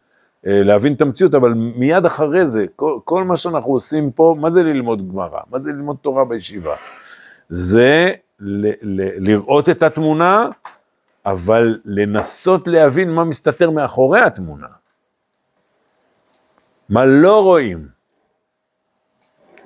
להבין 0.44 0.94
את 0.94 1.02
המציאות, 1.02 1.36
אבל 1.36 1.54
מיד 1.54 2.06
אחרי 2.06 2.46
זה, 2.46 2.66
כל, 2.76 3.00
כל 3.04 3.24
מה 3.24 3.38
שאנחנו 3.38 3.72
עושים 3.74 4.12
פה, 4.12 4.36
מה 4.40 4.50
זה 4.50 4.64
ללמוד 4.64 5.10
גמרא? 5.12 5.40
מה 5.52 5.60
זה 5.60 5.72
ללמוד 5.72 5.98
תורה 6.02 6.26
בישיבה? 6.26 6.76
זה 7.50 8.12
ל, 8.40 8.68
ל, 8.68 9.30
לראות 9.32 9.70
את 9.70 9.84
התמונה, 9.84 10.50
אבל 11.26 11.80
לנסות 11.86 12.68
להבין 12.68 13.12
מה 13.12 13.24
מסתתר 13.24 13.70
מאחורי 13.70 14.20
התמונה. 14.20 14.68
מה 16.90 17.06
לא 17.06 17.44
רואים. 17.44 17.88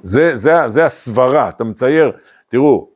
זה, 0.03 0.37
זה, 0.37 0.53
זה 0.67 0.85
הסברה, 0.85 1.49
אתה 1.49 1.63
מצייר, 1.63 2.11
תראו, 2.49 2.89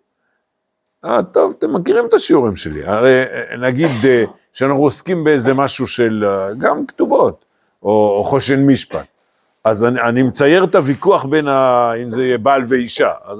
אה, 1.06 1.24
טוב, 1.24 1.54
אתם 1.58 1.74
מכירים 1.74 2.06
את 2.06 2.14
השיעורים 2.14 2.56
שלי, 2.56 2.86
הרי 2.86 3.24
אה, 3.24 3.58
נגיד 3.58 3.90
אה, 4.06 4.24
שאנחנו 4.54 4.82
עוסקים 4.84 5.24
באיזה 5.24 5.54
משהו 5.54 5.88
של 5.88 6.26
אה, 6.28 6.54
גם 6.54 6.86
כתובות, 6.86 7.46
או, 7.84 8.16
או 8.18 8.24
חושן 8.24 8.68
משפט, 8.68 9.06
אז 9.64 9.86
אני, 9.86 10.02
אני 10.02 10.24
מצייר 10.24 10.64
את 10.64 10.76
הוויכוח 10.76 11.26
בין, 11.26 11.48
ה, 11.48 11.92
אם 12.04 12.12
זה 12.12 12.24
יהיה 12.24 12.38
בעל 12.38 12.64
ואישה, 12.68 13.12
אז 13.26 13.40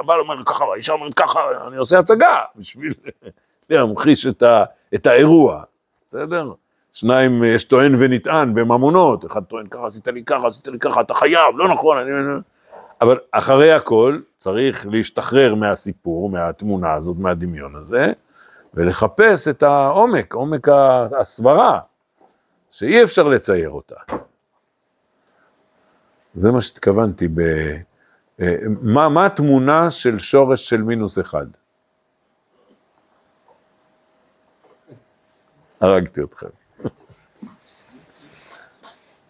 הבעל 0.00 0.20
אומר 0.20 0.44
ככה, 0.44 0.64
האישה 0.72 0.92
אומרת 0.92 1.14
ככה, 1.14 1.40
אני 1.68 1.76
עושה 1.76 1.98
הצגה 1.98 2.40
בשביל 2.56 2.92
להמחיש 3.70 4.26
את, 4.26 4.42
ה, 4.42 4.64
את 4.94 5.06
האירוע, 5.06 5.62
בסדר? 6.06 6.52
שניים, 6.92 7.44
יש 7.44 7.64
טוען 7.64 7.94
ונטען 7.98 8.54
בממונות, 8.54 9.26
אחד 9.26 9.44
טוען 9.44 9.66
ככה, 9.66 9.86
עשית 9.86 10.08
לי 10.08 10.24
ככה, 10.24 10.46
עשית 10.46 10.68
לי 10.68 10.78
ככה, 10.78 11.00
אתה 11.00 11.14
חייב, 11.14 11.56
לא 11.56 11.68
נכון, 11.68 11.98
אני... 11.98 12.10
אבל 13.00 13.18
אחרי 13.32 13.72
הכל 13.72 14.18
צריך 14.38 14.86
להשתחרר 14.90 15.54
מהסיפור, 15.54 16.30
מהתמונה 16.30 16.94
הזאת, 16.94 17.16
מהדמיון 17.18 17.76
הזה, 17.76 18.12
ולחפש 18.74 19.48
את 19.48 19.62
העומק, 19.62 20.34
עומק 20.34 20.68
הסברה, 21.20 21.78
שאי 22.70 23.04
אפשר 23.04 23.28
לצייר 23.28 23.70
אותה. 23.70 23.96
זה 26.34 26.52
מה 26.52 26.60
שהתכוונתי 26.60 27.28
ב... 27.28 27.40
אה, 28.40 28.56
מה, 28.82 29.08
מה 29.08 29.26
התמונה 29.26 29.90
של 29.90 30.18
שורש 30.18 30.68
של 30.68 30.82
מינוס 30.82 31.18
אחד? 31.18 31.46
הרגתי 35.80 36.22
אתכם. 36.22 36.46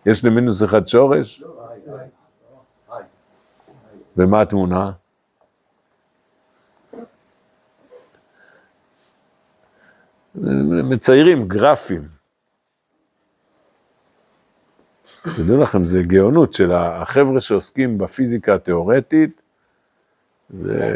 יש 0.07 0.25
למינוס 0.25 0.65
אחד 0.65 0.87
שורש? 0.87 1.43
ומה 4.17 4.43
התמונה? 4.43 4.91
מציירים 10.85 11.49
גרפים. 11.49 12.16
תדעו 15.35 15.57
לכם, 15.57 15.85
זה 15.85 16.03
גאונות 16.03 16.53
של 16.53 16.73
החבר'ה 16.73 17.41
שעוסקים 17.41 17.99
בפיזיקה 17.99 18.55
התיאורטית, 18.55 19.41
זה, 20.51 20.91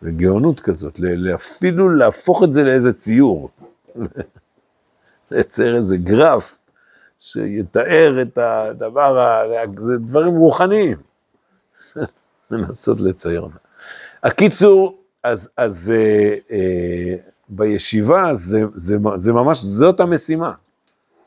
זה 0.00 0.10
גאונות 0.10 0.60
כזאת, 0.60 1.00
אפילו 1.34 1.90
להפוך 1.90 2.44
את 2.44 2.52
זה 2.52 2.62
לאיזה 2.62 2.92
ציור. 2.92 3.50
לייצר 5.30 5.76
איזה 5.76 5.96
גרף 5.96 6.62
שיתאר 7.20 8.18
את 8.22 8.38
הדבר, 8.38 9.42
זה 9.76 9.98
דברים 9.98 10.36
רוחניים. 10.36 10.98
לנסות 12.50 13.00
לצייר. 13.00 13.48
הקיצור, 14.22 14.98
אז, 15.22 15.48
אז 15.56 15.92
אה, 15.94 16.34
אה, 16.50 17.16
בישיבה 17.48 18.34
זה, 18.34 18.62
זה, 18.74 18.96
זה 19.16 19.32
ממש, 19.32 19.58
זאת 19.58 20.00
המשימה. 20.00 20.52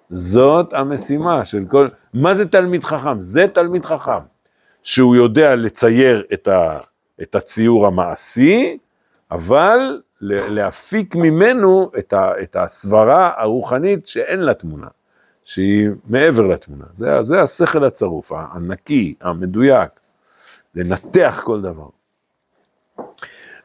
זאת 0.10 0.74
המשימה 0.74 1.46
של 1.46 1.66
כל, 1.70 1.88
מה 2.14 2.34
זה 2.34 2.50
תלמיד 2.50 2.84
חכם? 2.84 3.22
זה 3.22 3.48
תלמיד 3.54 3.86
חכם, 3.86 4.24
שהוא 4.84 5.16
יודע 5.16 5.56
לצייר 5.56 6.24
את, 6.34 6.48
ה, 6.48 6.80
את 7.22 7.36
הציור 7.36 7.88
המעשי, 7.88 8.78
אבל 9.32 10.02
להפיק 10.22 11.16
ממנו 11.16 11.92
את, 12.00 12.14
ה, 12.14 12.32
את 12.42 12.56
הסברה 12.56 13.32
הרוחנית 13.38 14.08
שאין 14.08 14.40
לה 14.40 14.54
תמונה, 14.54 14.88
שהיא 15.44 15.90
מעבר 16.08 16.48
לתמונה. 16.48 16.86
זה, 16.94 17.22
זה 17.22 17.42
השכל 17.42 17.84
הצרוף, 17.84 18.32
הנקי, 18.36 19.16
המדויק, 19.22 19.90
לנתח 20.76 21.42
כל 21.44 21.62
דבר. 21.62 21.88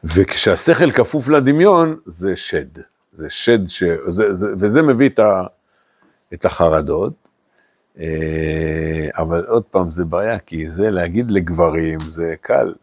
וכשהשכל 0.03 0.91
כפוף 0.91 1.29
לדמיון, 1.29 1.99
זה 2.05 2.35
שד. 2.35 2.81
זה 3.13 3.29
שד, 3.29 3.67
ש... 3.67 3.83
זה, 4.07 4.33
זה, 4.33 4.47
וזה 4.57 4.81
מביא 4.81 5.09
את, 5.09 5.19
ה, 5.19 5.43
את 6.33 6.45
החרדות. 6.45 7.13
אה, 7.99 9.09
אבל 9.17 9.45
עוד 9.45 9.63
פעם, 9.63 9.91
זה 9.91 10.05
בעיה, 10.05 10.39
כי 10.39 10.69
זה 10.69 10.89
להגיד 10.89 11.31
לגברים, 11.31 11.99
זה 11.99 12.35
קל. 12.41 12.73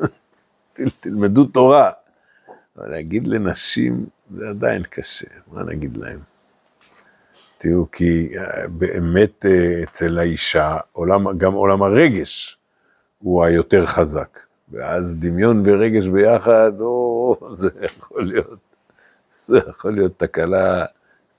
תלמדו 1.00 1.44
תורה. 1.44 1.90
אבל 2.76 2.90
להגיד 2.90 3.28
לנשים, 3.28 4.06
זה 4.34 4.48
עדיין 4.48 4.82
קשה, 4.82 5.26
מה 5.52 5.62
נגיד 5.62 5.96
להם? 5.96 6.20
תראו, 7.58 7.90
כי 7.90 8.38
אה, 8.38 8.68
באמת 8.68 9.46
אה, 9.46 9.82
אצל 9.82 10.18
האישה, 10.18 10.76
עולם, 10.92 11.38
גם 11.38 11.52
עולם 11.52 11.82
הרגש 11.82 12.58
הוא 13.18 13.44
היותר 13.44 13.86
חזק. 13.86 14.38
ואז 14.72 15.16
דמיון 15.20 15.62
ורגש 15.66 16.08
ביחד, 16.08 16.72
או, 16.80 17.36
זה 17.50 17.70
יכול 17.82 18.24
להיות, 18.24 18.58
זה 19.36 19.58
יכול 19.68 19.94
להיות 19.94 20.18
תקלה, 20.18 20.84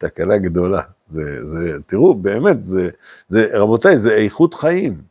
תקלה 0.08 0.38
גדולה. 0.38 0.82
זה, 1.08 1.22
זה, 1.44 1.78
תראו, 1.86 2.14
באמת, 2.14 2.66
זה, 2.66 2.90
זה, 3.28 3.48
רבותיי, 3.54 3.98
זה 3.98 4.16
איכות 4.16 4.54
חיים. 4.54 5.02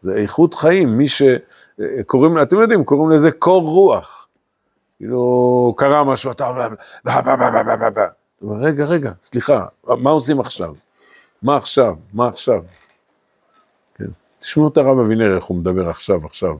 זה 0.00 0.14
איכות 0.14 0.54
חיים, 0.54 0.98
מי 0.98 1.06
שקוראים, 1.08 2.42
אתם 2.42 2.56
יודעים, 2.56 2.84
קוראים 2.84 3.10
לזה 3.10 3.30
קור 3.30 3.62
רוח. 3.62 4.28
כאילו, 4.96 5.74
קרה 5.76 6.04
משהו, 6.04 6.30
אתה 6.30 6.48
אומר, 6.48 6.68
רגע, 8.42 8.84
רגע, 8.84 9.12
סליחה, 9.22 9.66
מה 9.86 10.10
עושים 10.10 10.40
עכשיו? 10.40 10.74
מה 11.42 11.56
עכשיו? 11.56 11.94
מה 12.12 12.28
עכשיו? 12.28 12.62
כן. 13.94 14.04
תשמעו 14.38 14.68
את 14.68 14.76
הרב 14.76 14.98
אבינר, 14.98 15.36
איך 15.36 15.44
הוא 15.44 15.56
מדבר 15.56 15.88
עכשיו, 15.88 16.26
עכשיו. 16.26 16.56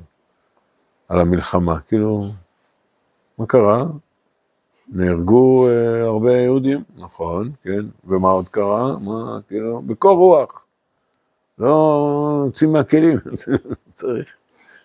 על 1.09 1.21
המלחמה, 1.21 1.81
כאילו, 1.81 2.29
מה 3.39 3.47
קרה? 3.47 3.85
נהרגו 4.93 5.69
אה, 5.69 6.03
הרבה 6.03 6.33
יהודים, 6.33 6.83
נכון, 6.97 7.53
כן, 7.63 7.81
ומה 8.05 8.31
עוד 8.31 8.49
קרה? 8.49 8.99
מה, 8.99 9.39
כאילו, 9.49 9.83
בקור 9.87 10.19
רוח. 10.19 10.67
לא 11.59 12.43
יוצאים 12.47 12.73
מהכלים, 12.73 13.19
צריך, 13.93 14.27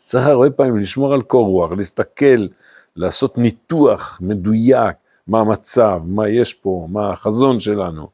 צריך 0.03 0.25
הרבה 0.25 0.49
פעמים 0.49 0.77
לשמור 0.77 1.13
על 1.13 1.21
קור 1.21 1.47
רוח, 1.47 1.71
להסתכל, 1.71 2.47
לעשות 2.95 3.38
ניתוח 3.38 4.19
מדויק, 4.21 4.95
מה 5.27 5.39
המצב, 5.39 6.01
מה 6.05 6.29
יש 6.29 6.53
פה, 6.53 6.88
מה 6.91 7.13
החזון 7.13 7.60
שלנו. 7.60 8.08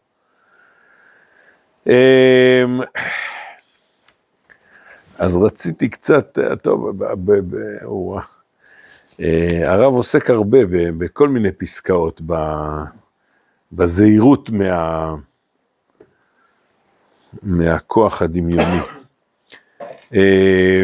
אה, 1.89 2.63
אז 5.18 5.38
רציתי 5.44 5.89
קצת, 5.89 6.38
טוב, 6.62 7.02
הוא, 7.84 8.18
אה, 8.18 8.22
הרב 9.65 9.93
עוסק 9.93 10.30
הרבה 10.30 10.58
בכל 10.97 11.30
מיני 11.30 11.52
פסקאות, 11.52 12.21
בזהירות 13.71 14.49
מה, 14.49 15.15
מהכוח 17.43 18.21
הדמיוני. 18.21 18.80
אה, 20.13 20.84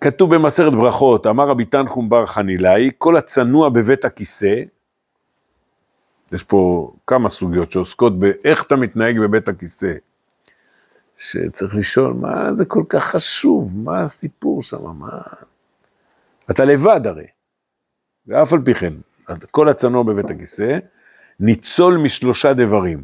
כתוב 0.00 0.34
במסכת 0.34 0.72
ברכות, 0.72 1.26
אמר 1.26 1.48
רבי 1.48 1.64
תנחום 1.64 2.08
בר 2.08 2.26
חנילאי, 2.26 2.90
כל 2.98 3.16
הצנוע 3.16 3.68
בבית 3.68 4.04
הכיסא, 4.04 4.62
יש 6.32 6.42
פה 6.42 6.92
כמה 7.06 7.28
סוגיות 7.28 7.70
שעוסקות 7.70 8.18
באיך 8.18 8.62
אתה 8.62 8.76
מתנהג 8.76 9.20
בבית 9.20 9.48
הכיסא. 9.48 9.92
שצריך 11.18 11.74
לשאול, 11.74 12.12
מה 12.12 12.52
זה 12.52 12.64
כל 12.64 12.84
כך 12.88 13.04
חשוב? 13.04 13.78
מה 13.78 14.02
הסיפור 14.02 14.62
שם? 14.62 14.96
מה... 14.98 15.20
אתה 16.50 16.64
לבד 16.64 17.00
הרי. 17.04 17.26
ואף 18.26 18.52
על 18.52 18.58
פי 18.64 18.74
כן, 18.74 18.92
כל 19.50 19.68
הצנוע 19.68 20.02
בבית 20.02 20.30
הכיסא, 20.30 20.78
ניצול 21.40 21.96
משלושה 21.96 22.52
דברים. 22.52 23.02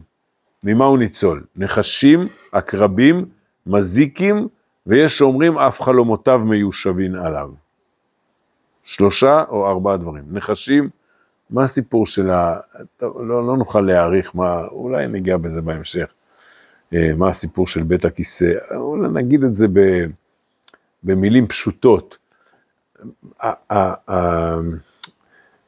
ממה 0.64 0.85
הוא 0.85 0.98
ניצול? 0.98 1.44
נחשים, 1.57 2.20
עקרבים, 2.53 3.27
מזיקים, 3.66 4.48
ויש 4.87 5.18
שאומרים 5.18 5.59
אף 5.59 5.81
חלומותיו 5.81 6.38
מיושבין 6.38 7.16
עליו. 7.16 7.50
שלושה 8.83 9.44
או 9.48 9.68
ארבעה 9.68 9.96
דברים. 9.96 10.24
נחשים, 10.31 10.88
מה 11.50 11.64
הסיפור 11.64 12.07
של 12.07 12.31
ה... 12.31 12.57
לא, 13.03 13.46
לא 13.46 13.57
נוכל 13.57 13.81
להעריך 13.81 14.37
מה, 14.37 14.64
אולי 14.64 15.09
ניגע 15.09 15.37
בזה 15.37 15.62
בהמשך. 15.62 16.13
אה, 16.94 17.11
מה 17.16 17.28
הסיפור 17.28 17.66
של 17.66 17.83
בית 17.83 18.04
הכיסא, 18.04 18.52
אולי 18.74 19.09
נגיד 19.12 19.44
את 19.44 19.54
זה 19.54 19.66
במילים 21.02 21.46
פשוטות. 21.46 22.18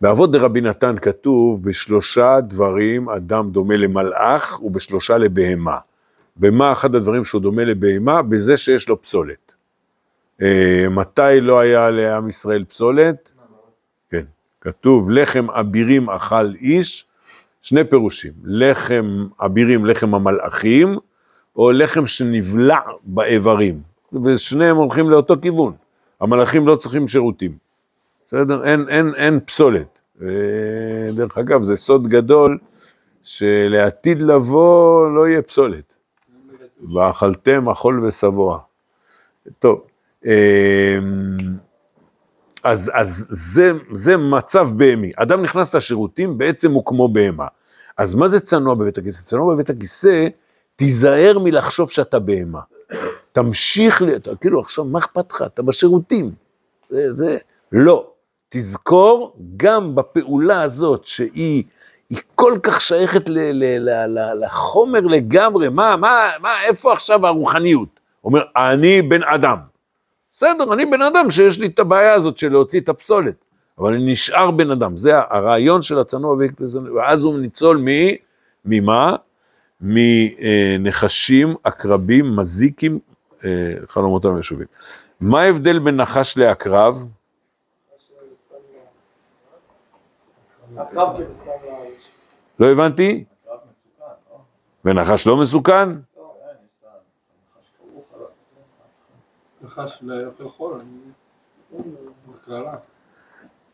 באבות 0.00 0.32
דרבי 0.32 0.60
נתן 0.60 0.96
כתוב, 0.98 1.62
בשלושה 1.62 2.40
דברים 2.40 3.08
אדם 3.08 3.50
דומה 3.50 3.76
למלאך 3.76 4.62
ובשלושה 4.62 5.18
לבהמה. 5.18 5.78
ומה 6.36 6.72
אחד 6.72 6.94
הדברים 6.94 7.24
שהוא 7.24 7.42
דומה 7.42 7.64
לבהמה? 7.64 8.22
בזה 8.22 8.56
שיש 8.56 8.88
לו 8.88 9.02
פסולת. 9.02 9.54
אה, 10.42 10.86
מתי 10.90 11.40
לא 11.40 11.60
היה 11.60 11.90
לעם 11.90 12.28
ישראל 12.28 12.64
פסולת? 12.64 13.30
כן, 14.10 14.24
כתוב 14.60 15.10
לחם 15.10 15.50
אבירים 15.50 16.10
אכל 16.10 16.54
איש, 16.54 17.06
שני 17.62 17.84
פירושים, 17.84 18.32
לחם 18.44 19.26
אבירים, 19.40 19.86
לחם 19.86 20.14
המלאכים, 20.14 20.98
או 21.56 21.72
לחם 21.72 22.06
שנבלע 22.06 22.78
באיברים, 23.04 23.80
ושניהם 24.24 24.76
הולכים 24.76 25.10
לאותו 25.10 25.34
כיוון. 25.42 25.72
המלאכים 26.20 26.66
לא 26.66 26.76
צריכים 26.76 27.08
שירותים, 27.08 27.52
בסדר? 28.26 28.64
אין, 28.64 28.88
אין, 28.88 29.14
אין 29.16 29.40
פסולת. 29.40 29.98
דרך 31.14 31.38
אגב, 31.38 31.62
זה 31.62 31.76
סוד 31.76 32.08
גדול 32.08 32.58
שלעתיד 33.22 34.22
לבוא 34.22 35.10
לא 35.10 35.28
יהיה 35.28 35.42
פסולת. 35.42 35.94
ואכלתם 36.94 37.68
אכול 37.68 38.04
ושבוע. 38.04 38.58
טוב, 39.58 39.80
אמ, 40.24 40.30
אז, 42.64 42.90
אז 42.94 43.26
זה, 43.30 43.72
זה 43.92 44.16
מצב 44.16 44.68
בהמי. 44.76 45.12
אדם 45.16 45.42
נכנס 45.42 45.74
לשירותים, 45.74 46.38
בעצם 46.38 46.72
הוא 46.72 46.82
כמו 46.86 47.08
בהמה. 47.08 47.46
אז 47.96 48.14
מה 48.14 48.28
זה 48.28 48.40
צנוע 48.40 48.74
בבית 48.74 48.98
הכיסא? 48.98 49.30
צנוע 49.30 49.54
בבית 49.54 49.70
הכיסא 49.70 50.28
תיזהר 50.76 51.38
מלחשוב 51.38 51.90
שאתה 51.90 52.18
בהמה. 52.18 52.60
תמשיך, 53.32 54.02
אתה, 54.16 54.36
כאילו 54.36 54.60
עכשיו, 54.60 54.84
מה 54.84 54.98
אכפת 54.98 55.32
לך? 55.32 55.42
אתה 55.42 55.62
בשירותים. 55.62 56.30
זה, 56.84 57.12
זה, 57.12 57.38
לא. 57.72 58.10
תזכור 58.48 59.36
גם 59.56 59.94
בפעולה 59.94 60.62
הזאת 60.62 61.06
שהיא 61.06 61.64
היא 62.10 62.18
כל 62.34 62.58
כך 62.62 62.80
שייכת 62.80 63.28
ל, 63.28 63.38
ל, 63.38 63.64
ל, 63.78 64.18
ל, 64.18 64.44
לחומר 64.44 65.00
לגמרי, 65.00 65.68
מה, 65.68 65.96
מה, 65.96 66.30
מה, 66.40 66.62
איפה 66.62 66.92
עכשיו 66.92 67.26
הרוחניות? 67.26 67.88
אומר, 68.24 68.42
אני 68.56 69.02
בן 69.02 69.22
אדם. 69.22 69.56
בסדר, 70.32 70.72
אני 70.72 70.86
בן 70.86 71.02
אדם 71.02 71.30
שיש 71.30 71.58
לי 71.58 71.66
את 71.66 71.78
הבעיה 71.78 72.14
הזאת 72.14 72.38
של 72.38 72.52
להוציא 72.52 72.80
את 72.80 72.88
הפסולת, 72.88 73.34
אבל 73.78 73.94
אני 73.94 74.12
נשאר 74.12 74.50
בן 74.50 74.70
אדם, 74.70 74.96
זה 74.96 75.18
הרעיון 75.18 75.82
של 75.82 75.98
הצנוע 75.98 76.36
ואז 76.96 77.24
הוא 77.24 77.38
ניצול 77.38 77.76
מ... 77.84 77.88
ממה? 78.64 79.16
מנחשים, 79.80 81.54
עקרבים, 81.64 82.36
מזיקים, 82.36 82.98
אה, 83.44 83.50
חלומותם 83.86 84.34
ושובים. 84.38 84.66
מה 85.20 85.42
ההבדל 85.42 85.78
בין 85.78 85.96
נחש 85.96 86.38
לעקרב? 86.38 87.06
כאילו 91.16 91.28
לא... 92.58 92.66
הבנתי? 92.72 93.24
ונחש 94.84 95.26
לא 95.26 95.36
מסוכן? 95.36 95.88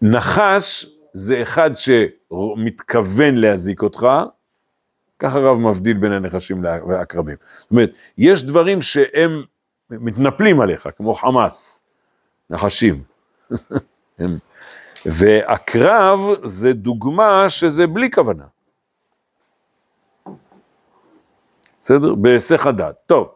נחש 0.02 0.86
זה 1.12 1.42
אחד 1.42 1.70
שמתכוון 1.76 3.34
להזיק 3.34 3.82
אותך, 3.82 4.06
ככה 5.22 5.38
הרב 5.38 5.58
מבדיל 5.58 5.96
בין 5.96 6.12
הנחשים 6.12 6.64
לעקרבים. 6.64 7.36
זאת 7.58 7.70
אומרת, 7.70 7.90
יש 8.18 8.42
דברים 8.42 8.82
שהם 8.82 9.42
מתנפלים 9.90 10.60
עליך, 10.60 10.88
כמו 10.96 11.14
חמאס, 11.14 11.82
נחשים. 12.50 13.02
ועקרב 15.06 16.20
זה 16.44 16.72
דוגמה 16.72 17.44
שזה 17.48 17.86
בלי 17.86 18.10
כוונה. 18.10 18.44
בסדר? 21.80 22.14
בהיסח 22.14 22.66
הדעת. 22.66 22.94
טוב. 23.06 23.34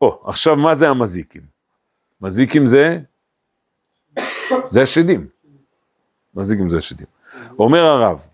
או, 0.00 0.22
עכשיו 0.26 0.56
מה 0.56 0.74
זה 0.74 0.88
המזיקים? 0.88 1.42
מזיקים 2.20 2.66
זה? 2.66 2.98
זה 4.68 4.82
השדים. 4.82 5.28
מזיקים 6.34 6.68
זה 6.68 6.78
השדים. 6.78 7.06
אומר 7.58 7.84
הרב, 7.84 8.26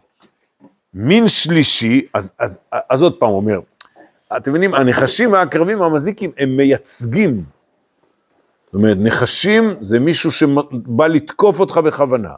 מין 0.95 1.29
שלישי, 1.29 2.07
אז, 2.15 2.35
אז, 2.39 2.61
אז 2.89 3.03
עוד 3.03 3.15
פעם 3.19 3.31
אומר, 3.31 3.61
אתם 4.37 4.51
מבינים, 4.51 4.75
הנחשים 4.75 5.33
והעקרבים 5.33 5.83
המזיקים 5.83 6.31
הם 6.39 6.57
מייצגים. 6.57 7.37
זאת 8.67 8.75
אומרת, 8.75 8.97
נחשים 9.01 9.75
זה 9.81 9.99
מישהו 9.99 10.33
שבא 10.33 11.07
לתקוף 11.07 11.61
אותך 11.61 11.77
בכוונה. 11.79 12.35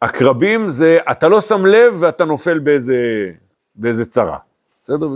עקרבים 0.00 0.70
זה, 0.70 0.98
אתה 1.10 1.28
לא 1.28 1.40
שם 1.40 1.66
לב 1.66 1.96
ואתה 1.98 2.24
נופל 2.24 2.58
באיזה, 2.58 2.96
באיזה 3.74 4.04
צרה. 4.04 4.38
בסדר? 4.84 5.08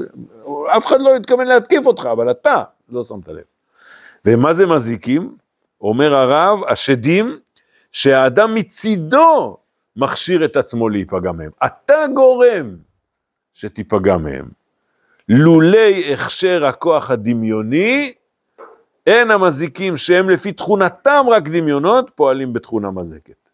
אף 0.77 0.87
אחד 0.87 1.01
לא 1.01 1.17
התכוון 1.17 1.47
להתקיף 1.47 1.87
אותך, 1.87 2.09
אבל 2.13 2.31
אתה 2.31 2.63
לא 2.89 3.05
שמת 3.05 3.29
לב. 3.29 3.43
ומה 4.25 4.53
זה 4.53 4.67
מזיקים? 4.67 5.37
אומר 5.81 6.15
הרב, 6.15 6.59
השדים, 6.69 7.39
שהאדם 7.93 8.55
מצידו 8.55 9.57
מכשיר 9.97 10.45
את 10.45 10.57
עצמו 10.57 10.89
להיפגע 10.89 11.33
מהם. 11.33 11.51
אתה 11.67 12.05
גורם 12.15 12.77
שתיפגע 13.53 14.17
מהם. 14.17 14.49
לולי 15.29 16.13
הכשר 16.13 16.67
הכוח 16.67 17.11
הדמיוני, 17.11 18.13
אין 19.07 19.31
המזיקים 19.31 19.97
שהם 19.97 20.31
לפי 20.31 20.53
תכונתם 20.53 21.25
רק 21.31 21.49
דמיונות, 21.49 22.11
פועלים 22.15 22.53
בתכונה 22.53 22.91
מזקת. 22.91 23.49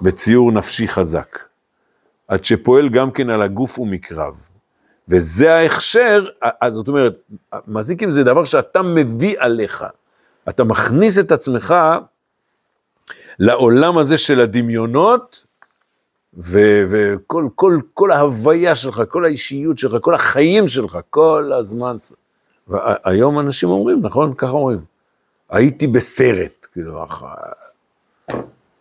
בציור 0.00 0.52
נפשי 0.52 0.88
חזק. 0.88 1.38
עד 2.28 2.44
שפועל 2.44 2.88
גם 2.88 3.10
כן 3.10 3.30
על 3.30 3.42
הגוף 3.42 3.78
ומקרב. 3.78 4.48
וזה 5.08 5.54
ההכשר, 5.54 6.28
אז 6.60 6.72
זאת 6.72 6.88
אומרת, 6.88 7.14
מזיקים 7.66 8.10
זה 8.10 8.24
דבר 8.24 8.44
שאתה 8.44 8.82
מביא 8.82 9.36
עליך. 9.38 9.84
אתה 10.48 10.64
מכניס 10.64 11.18
את 11.18 11.32
עצמך 11.32 11.74
לעולם 13.38 13.98
הזה 13.98 14.18
של 14.18 14.40
הדמיונות, 14.40 15.46
וכל 16.38 17.48
כל, 17.54 17.78
כל 17.94 18.10
ההוויה 18.10 18.74
שלך, 18.74 19.02
כל 19.08 19.24
האישיות 19.24 19.78
שלך, 19.78 19.96
כל 20.00 20.14
החיים 20.14 20.68
שלך, 20.68 20.98
כל 21.10 21.52
הזמן. 21.58 21.96
והיום 22.68 23.38
אנשים 23.40 23.68
אומרים, 23.68 24.02
נכון? 24.02 24.34
ככה 24.34 24.50
אומרים. 24.52 24.80
הייתי 25.50 25.86
בסרט, 25.86 26.66
כאילו, 26.72 27.04
אח- 27.04 27.22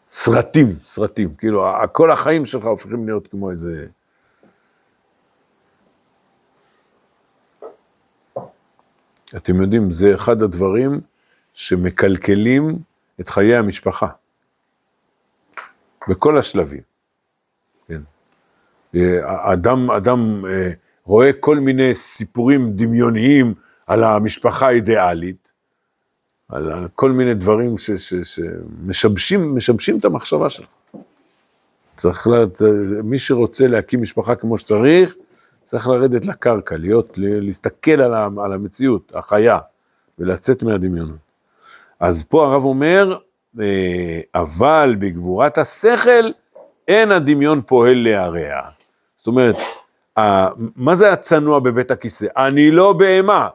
סרטים, 0.10 0.76
סרטים, 0.86 1.36
כאילו, 1.36 1.66
כל 1.92 2.12
החיים 2.12 2.46
שלך 2.46 2.64
הופכים 2.66 3.06
להיות 3.08 3.28
כמו 3.28 3.52
איזה... 3.52 3.86
אתם 9.36 9.62
יודעים, 9.62 9.92
זה 9.92 10.16
אחד 10.16 10.42
הדברים 10.42 11.02
שמקלקלים 11.54 12.78
את 13.20 13.30
חיי 13.30 13.56
המשפחה. 13.56 14.08
בכל 16.08 16.38
השלבים. 16.38 16.82
כן. 17.88 18.02
אה, 18.96 19.54
אדם, 19.54 19.92
אדם 19.92 20.46
אה, 20.46 20.72
רואה 21.04 21.34
כל 21.34 21.60
מיני 21.60 21.96
סיפורים 21.96 22.72
דמיוניים 22.76 23.54
על 23.88 24.04
המשפחה 24.04 24.68
האידיאלית, 24.68 25.52
על, 26.50 26.88
כל 26.96 27.12
מיני 27.12 27.34
דברים 27.34 27.78
ש- 27.78 27.92
ש- 27.92 28.14
שמשבשים 28.24 29.56
משבשים 29.56 30.00
את 30.00 30.06
המחשבה 30.06 30.50
שלך. 30.50 30.68
צריך, 31.98 32.28
לה, 32.28 32.46
מי 33.04 33.18
שרוצה 33.18 33.68
להקים 33.68 34.02
משפחה 34.02 34.36
כמו 34.36 34.58
שצריך, 34.58 35.16
צריך 35.64 35.88
לרדת 35.88 36.26
לקרקע, 36.26 36.78
להיות, 36.78 37.18
ל- 37.18 37.46
להסתכל 37.46 38.02
על, 38.02 38.14
ה- 38.14 38.30
על 38.46 38.54
המציאות, 38.54 39.12
החיה, 39.16 39.60
ולצאת 40.20 40.64
מהדמיונות. 40.64 41.18
אז 42.00 42.24
פה 42.24 42.46
הרב 42.46 42.64
אומר, 42.64 43.18
אבל 44.36 44.96
בגבורת 45.00 45.58
השכל 45.58 46.32
אין 46.88 47.12
הדמיון 47.12 47.62
פועל 47.62 48.04
להרע. 48.04 48.62
זאת 49.16 49.28
אומרת, 49.28 49.56
מה 50.76 50.96
זה 50.96 51.12
הצנוע 51.12 51.60
בבית 51.60 51.92
הכיסא? 51.92 52.26
אני 52.38 52.72
לא 52.72 52.94
בהמה, 52.94 53.50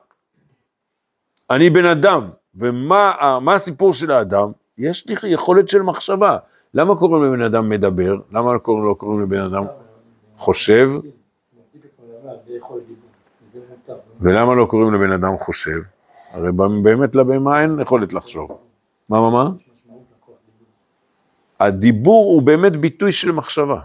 אני 1.51 1.71
בן 1.71 1.85
אדם. 1.85 2.29
ומה 2.55 3.55
הסיפור 3.55 3.93
של 3.93 4.11
האדם? 4.11 4.53
יש 4.79 5.09
לי 5.09 5.15
יכולת 5.33 5.69
של 5.69 5.83
מחשבה. 5.83 6.37
למה 6.75 6.97
קוראים 6.97 7.25
לבן 7.25 7.43
אדם 7.43 7.69
מדבר? 7.69 8.15
למה 8.33 8.55
לא 8.55 8.59
קוראים, 8.95 9.23
לבן 9.23 9.41
אדם 9.41 9.65
חושב? 10.37 10.91
ולמה 14.21 14.55
לא 14.55 14.65
קוראים 14.65 14.95
לבן 14.95 15.13
אדם 15.13 15.39
חושב? 15.39 15.81
הרי 16.31 16.53
באמת 16.83 17.17
לבהמה 17.17 17.63
אין 17.63 17.81
יכולת 17.81 18.13
לחשוב. 18.13 18.59
מה, 19.09 19.21
מה, 19.21 19.31
מה? 19.31 19.51
הדיבור 21.61 22.33
הוא 22.33 22.43
באמת 22.43 22.77
ביטוי 22.77 23.13
של 23.13 23.33
מחשבה. 23.33 23.81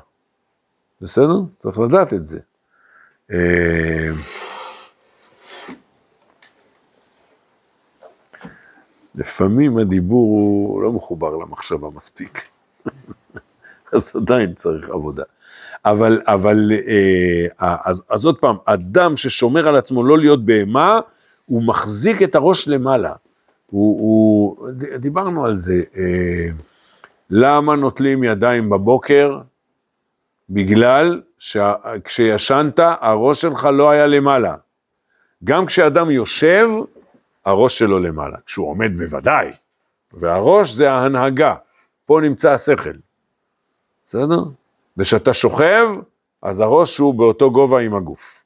בסדר? 1.02 1.40
צריך 1.60 1.80
לדעת 1.80 2.14
את 2.14 2.26
זה. 2.26 2.40
אה, 3.32 4.10
לפעמים 9.16 9.78
הדיבור 9.78 10.30
הוא 10.30 10.82
לא 10.82 10.92
מחובר 10.92 11.36
למחשבה 11.36 11.90
מספיק. 11.96 12.42
אז 13.94 14.12
עדיין 14.16 14.54
צריך 14.54 14.90
עבודה. 14.90 15.24
אבל, 15.86 16.22
אבל, 16.28 16.72
אה, 16.88 17.76
אז, 17.86 18.04
אז 18.10 18.26
עוד 18.26 18.40
פעם, 18.40 18.58
אדם 18.66 19.18
ששומר 19.18 19.68
על 19.68 19.76
עצמו 19.76 20.04
לא 20.04 20.18
להיות 20.18 20.46
בהמה, 20.46 21.00
הוא 21.46 21.64
מחזיק 21.64 22.22
את 22.22 22.36
הראש 22.36 22.68
למעלה. 22.68 23.14
הוא, 23.70 24.00
הוא, 24.00 24.70
דיברנו 25.00 25.46
על 25.46 25.58
זה, 25.58 25.82
אה, 25.98 26.50
למה 27.30 27.76
נוטלים 27.76 28.24
ידיים 28.24 28.70
בבוקר? 28.70 29.40
בגלל 30.50 31.22
שכשישנת, 31.40 32.80
הראש 32.80 33.42
שלך 33.42 33.66
לא 33.66 33.90
היה 33.90 34.08
למעלה. 34.08 34.56
גם 35.44 35.66
כשאדם 35.66 36.12
יושב, 36.12 36.68
הראש 37.46 37.80
שלו 37.80 38.00
למעלה. 38.00 38.38
כשהוא 38.46 38.70
עומד 38.70 38.92
בוודאי, 38.98 39.52
והראש 40.14 40.72
זה 40.72 40.92
ההנהגה, 40.92 41.56
פה 42.06 42.20
נמצא 42.24 42.52
השכל. 42.52 42.94
בסדר? 44.06 44.44
וכשאתה 44.98 45.34
שוכב, 45.34 45.88
אז 46.42 46.60
הראש 46.60 46.98
הוא 46.98 47.14
באותו 47.14 47.52
גובה 47.52 47.82
עם 47.82 47.96
הגוף. 47.96 48.44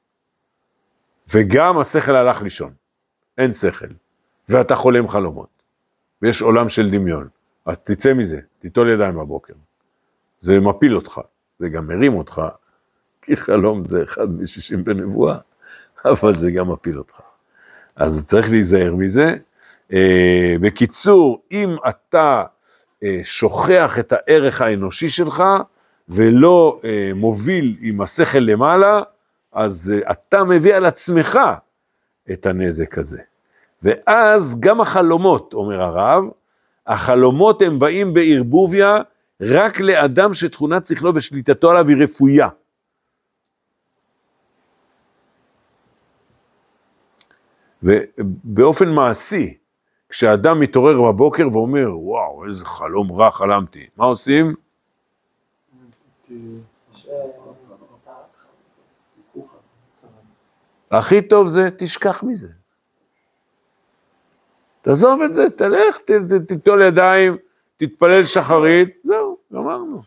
וגם 1.33 1.79
השכל 1.79 2.15
הלך 2.15 2.41
לישון, 2.41 2.73
אין 3.37 3.53
שכל, 3.53 3.85
ואתה 4.49 4.75
חולם 4.75 5.07
חלומות, 5.07 5.49
ויש 6.21 6.41
עולם 6.41 6.69
של 6.69 6.89
דמיון. 6.89 7.27
אז 7.69 7.79
תצא 7.79 8.13
מזה, 8.13 8.39
תיטול 8.59 8.89
ידיים 8.89 9.15
בבוקר. 9.15 9.53
זה 10.39 10.59
מפיל 10.59 10.95
אותך, 10.95 11.21
זה 11.59 11.69
גם 11.69 11.87
מרים 11.87 12.13
אותך, 12.13 12.41
כי 13.21 13.37
חלום 13.37 13.85
זה 13.85 14.03
אחד 14.03 14.31
משישים 14.31 14.83
בנבואה, 14.83 15.37
אבל 16.05 16.37
זה 16.37 16.51
גם 16.51 16.71
מפיל 16.71 16.97
אותך. 16.97 17.19
אז 17.95 18.25
צריך 18.25 18.51
להיזהר 18.51 18.95
מזה. 18.95 19.35
אה, 19.93 20.55
בקיצור, 20.61 21.41
אם 21.51 21.75
אתה 21.89 22.43
אה, 23.03 23.19
שוכח 23.23 23.99
את 23.99 24.13
הערך 24.13 24.61
האנושי 24.61 25.09
שלך, 25.09 25.43
ולא 26.09 26.81
אה, 26.83 27.11
מוביל 27.15 27.77
עם 27.81 28.01
השכל 28.01 28.39
למעלה, 28.39 29.01
אז 29.53 29.93
אה, 29.95 30.11
אתה 30.11 30.43
מביא 30.43 30.75
על 30.75 30.85
עצמך 30.85 31.39
את 32.31 32.45
הנזק 32.45 32.97
הזה. 32.97 33.21
ואז 33.83 34.59
גם 34.59 34.81
החלומות, 34.81 35.53
אומר 35.53 35.81
הרב, 35.81 36.23
החלומות 36.89 37.61
הם 37.61 37.79
באים 37.79 38.13
בערבוביה 38.13 38.97
רק 39.41 39.79
לאדם 39.79 40.33
שתכונת 40.33 40.85
שכלו 40.85 41.15
ושליטתו 41.15 41.71
עליו 41.71 41.87
היא 41.87 41.97
רפויה. 42.03 42.47
ובאופן 47.83 48.89
מעשי, 48.89 49.57
כשאדם 50.09 50.59
מתעורר 50.59 51.01
בבוקר 51.01 51.47
ואומר, 51.51 51.97
וואו, 51.97 52.45
איזה 52.45 52.65
חלום 52.65 53.11
רע 53.11 53.31
חלמתי, 53.31 53.87
מה 53.97 54.05
עושים? 54.05 54.55
אה, 60.91 60.99
הכי 60.99 61.21
טוב 61.21 61.47
זה, 61.47 61.69
תשכח 61.77 62.23
מזה. 62.23 62.58
תעזוב 64.81 65.21
את 65.21 65.33
זה, 65.33 65.49
תלך, 65.49 65.97
ת- 65.97 66.11
ת- 66.11 66.47
תיטול 66.47 66.81
ידיים, 66.81 67.37
תתפלל 67.77 68.25
שחרית, 68.25 68.89
זהו, 69.03 69.37
גמרנו. 69.53 70.01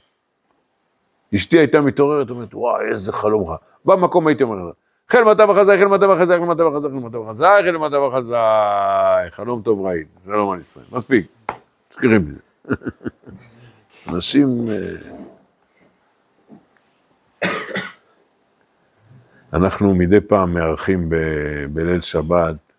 אשתי 1.35 1.59
הייתה 1.59 1.81
מתעוררת, 1.81 2.31
אומרת, 2.31 2.55
וואי, 2.55 2.85
איזה 2.91 3.13
חלום 3.13 3.49
רע. 3.49 3.57
במקום 3.85 4.27
הייתי 4.27 4.43
אומר 4.43 4.57
לה, 4.57 4.73
חל 5.09 5.25
מטה 5.25 5.51
וחזאי, 5.51 5.79
חל 5.79 5.85
מטה 5.85 6.09
וחזאי, 6.11 6.39
חל 6.39 6.45
מטה 6.45 6.67
וחזאי, 6.67 6.91
חל 6.91 6.97
מטה 6.97 7.19
וחזאי, 7.19 7.63
חל 7.63 7.77
מטה 7.79 7.99
וחזאי, 8.01 9.31
חלום 9.31 9.63
טוב 9.63 9.87
ראית, 9.87 10.09
שלום 10.25 10.53
על 10.53 10.59
ישראל. 10.59 10.87
מספיק, 10.93 11.27
תשכחי 11.89 12.07
מזה. 12.19 12.41
אנשים... 14.09 14.65
אה, 14.69 15.19
אנחנו 19.53 19.95
מדי 19.95 20.21
פעם 20.21 20.55
מארחים 20.55 21.09
בליל 21.73 22.01
שבת 22.01 22.72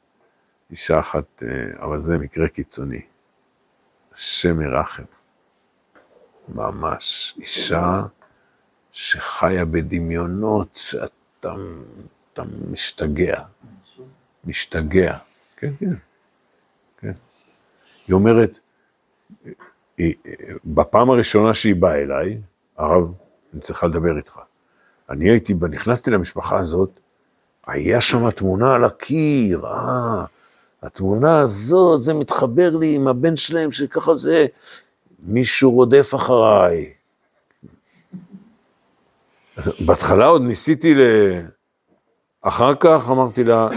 אישה 0.74 1.00
אחת, 1.00 1.44
אה, 1.44 1.84
אבל 1.86 2.00
זה 2.00 2.18
מקרה 2.18 2.48
קיצוני. 2.48 3.02
השם 4.14 4.62
ירחם. 4.62 5.04
ממש 6.50 7.36
אישה 7.38 8.02
שחיה 8.92 9.66
בדמיונות 9.66 10.70
שאתה 10.76 11.54
אתה 12.34 12.44
משתגע. 12.72 13.44
משתגע. 14.46 15.18
כן, 15.58 15.74
כן. 15.80 15.94
כן. 16.98 17.12
היא 18.08 18.14
אומרת, 18.14 18.60
היא, 19.98 20.14
בפעם 20.66 21.10
הראשונה 21.10 21.54
שהיא 21.54 21.76
באה 21.76 22.02
אליי, 22.02 22.42
הרב, 22.78 23.14
אני 23.54 23.62
צריכה 23.62 23.88
לדבר 23.88 24.18
איתך. 24.18 24.40
אני 25.10 25.30
הייתי, 25.30 25.54
נכנסתי 25.72 26.12
למשפחה 26.12 26.58
הזאת, 26.58 27.00
היה 27.68 28.02
שם 28.02 28.32
תמונה 28.32 28.76
על 28.76 28.84
הקיר, 28.84 29.66
אה, 29.66 30.26
התמונה 30.84 31.39
הזאת, 31.39 32.02
זה 32.02 32.13
מתחבר 32.13 32.76
לי 32.76 32.96
עם 32.96 33.08
הבן 33.08 33.36
שלהם, 33.36 33.72
שככה 33.72 34.15
זה, 34.15 34.46
מישהו 35.19 35.72
רודף 35.72 36.12
אחריי. 36.15 36.93
בהתחלה 39.86 40.26
עוד 40.26 40.41
ניסיתי 40.41 40.96
ל... 40.96 41.02
אחר 42.41 42.76
כך 42.80 43.10
אמרתי 43.10 43.43
לה, 43.43 43.67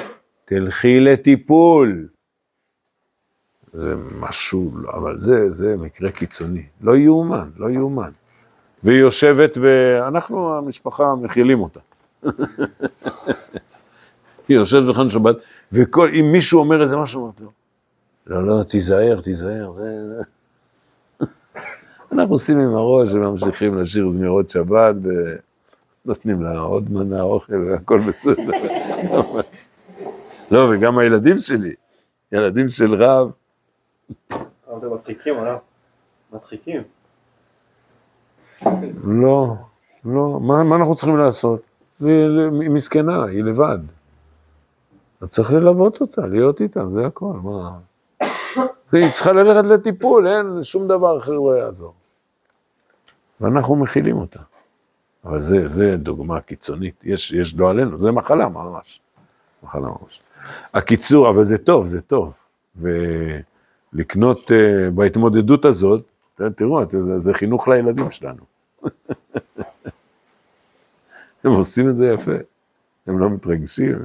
תלכי 0.45 1.01
לטיפול. 1.01 2.09
זה 3.73 3.95
משהו, 4.21 4.73
אבל 4.92 5.19
זה, 5.19 5.51
זה 5.51 5.77
מקרה 5.77 6.11
קיצוני. 6.11 6.62
לא 6.81 6.97
יאומן, 6.97 7.51
לא 7.57 7.71
יאומן. 7.71 8.11
והיא 8.83 8.99
יושבת, 8.99 9.59
ואנחנו, 9.61 10.59
המשפחה, 10.59 11.14
מכילים 11.14 11.61
אותה. 11.61 11.81
היא 14.49 14.57
יושבת 14.57 14.88
בכלל 14.88 15.11
שבת, 15.11 15.37
ואם 15.72 16.33
מישהו 16.33 16.61
אומר 16.61 16.83
איזה 16.83 16.96
משהו, 16.96 17.24
אמרתי 17.24 17.42
לו, 17.42 17.50
לא, 18.26 18.46
לא, 18.46 18.62
תיזהר, 18.62 19.20
תיזהר, 19.20 19.70
זה... 19.70 19.85
זה." 20.09 20.22
אנחנו 22.12 22.35
עושים 22.35 22.59
עם 22.61 22.74
הראש 22.74 23.12
וממשיכים 23.12 23.79
לשיר 23.79 24.09
זמירות 24.09 24.50
שבת, 24.50 24.94
ונותנים 26.05 26.42
לה 26.42 26.59
עוד 26.59 26.90
מנה 26.90 27.22
אוכל 27.22 27.55
והכל 27.55 28.00
בסדר. 28.00 28.50
לא, 30.50 30.70
וגם 30.72 30.98
הילדים 30.98 31.38
שלי, 31.38 31.74
ילדים 32.33 32.68
של 32.68 32.94
רב, 32.94 33.31
אבל 34.31 34.79
אתם 34.79 34.94
מצחיקים, 34.94 35.38
עליו. 35.38 35.57
מצחיקים. 36.33 36.83
לא, 39.05 39.55
לא, 40.05 40.40
מה, 40.40 40.64
מה 40.64 40.76
אנחנו 40.76 40.94
צריכים 40.94 41.16
לעשות? 41.16 41.62
היא 42.00 42.70
מסכנה, 42.70 43.24
היא 43.24 43.44
לבד. 43.44 43.79
אתה 45.18 45.26
צריך 45.26 45.52
ללוות 45.52 46.00
אותה, 46.00 46.26
להיות 46.26 46.61
איתה, 46.61 46.88
זה 46.88 47.07
הכל, 47.07 47.33
מה... 47.42 47.79
היא 48.92 49.12
צריכה 49.12 49.33
ללכת 49.33 49.64
לטיפול, 49.68 50.29
אין 50.29 50.62
שום 50.62 50.88
דבר 50.88 51.18
אחר 51.18 51.33
לא 51.33 51.59
יעזור. 51.59 51.94
ואנחנו 53.40 53.76
מכילים 53.76 54.16
אותה. 54.16 54.40
אבל 55.24 55.40
זה, 55.40 55.66
זה 55.66 55.96
דוגמה 55.96 56.40
קיצונית, 56.40 56.94
יש, 57.05 57.33
יש 57.33 57.55
לא 57.55 57.70
עלינו, 57.70 57.98
זה 57.98 58.11
מחלה 58.11 58.48
ממש. 58.48 59.00
מחלה 59.62 59.88
ממש. 59.88 60.22
הקיצור, 60.74 61.31
אבל 61.31 61.44
זה 61.44 61.59
טוב, 61.59 61.87
זה 61.87 62.00
טוב. 62.00 62.33
ולקנות 62.76 64.50
uh, 64.50 64.90
בהתמודדות 64.94 65.64
הזאת, 65.64 66.02
תראו, 66.57 66.81
זה, 66.90 67.18
זה 67.18 67.35
חינוך 67.35 67.68
לילדים 67.68 68.11
שלנו. 68.11 68.42
הם 71.44 71.50
עושים 71.50 71.90
את 71.90 71.96
זה 71.96 72.07
יפה, 72.07 72.33
הם 73.07 73.18
לא 73.18 73.31
מתרגשים. 73.31 73.98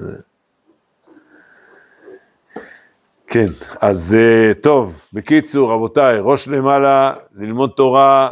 כן, 3.34 3.46
אז 3.82 4.15
אה, 4.20 4.54
טוב, 4.62 5.02
בקיצור, 5.13 5.72
רבותיי, 5.72 6.17
ראש 6.20 6.48
למעלה, 6.48 7.13
ללמוד 7.36 7.72
תורה, 7.76 8.30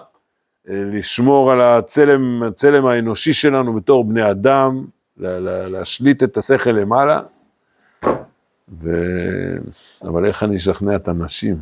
אה, 0.69 0.83
לשמור 0.93 1.51
על 1.51 1.61
הצלם, 1.61 2.43
הצלם 2.43 2.85
האנושי 2.85 3.33
שלנו 3.33 3.73
בתור 3.73 4.05
בני 4.05 4.31
אדם, 4.31 4.85
לה- 5.17 5.39
לה- 5.39 5.69
להשליט 5.69 6.23
את 6.23 6.37
השכל 6.37 6.69
למעלה, 6.71 7.21
ו... 8.81 8.89
אבל 10.03 10.25
איך 10.25 10.43
אני 10.43 10.57
אשכנע 10.57 10.95
את 10.95 11.07
הנשים? 11.07 11.57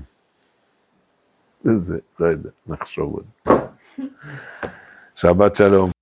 זה, 1.64 1.98
לא 2.20 2.28
יודע, 2.28 2.50
נחשוב 2.68 3.14
עוד. 3.14 3.58
שבת 5.16 5.56
שלום. 5.56 5.97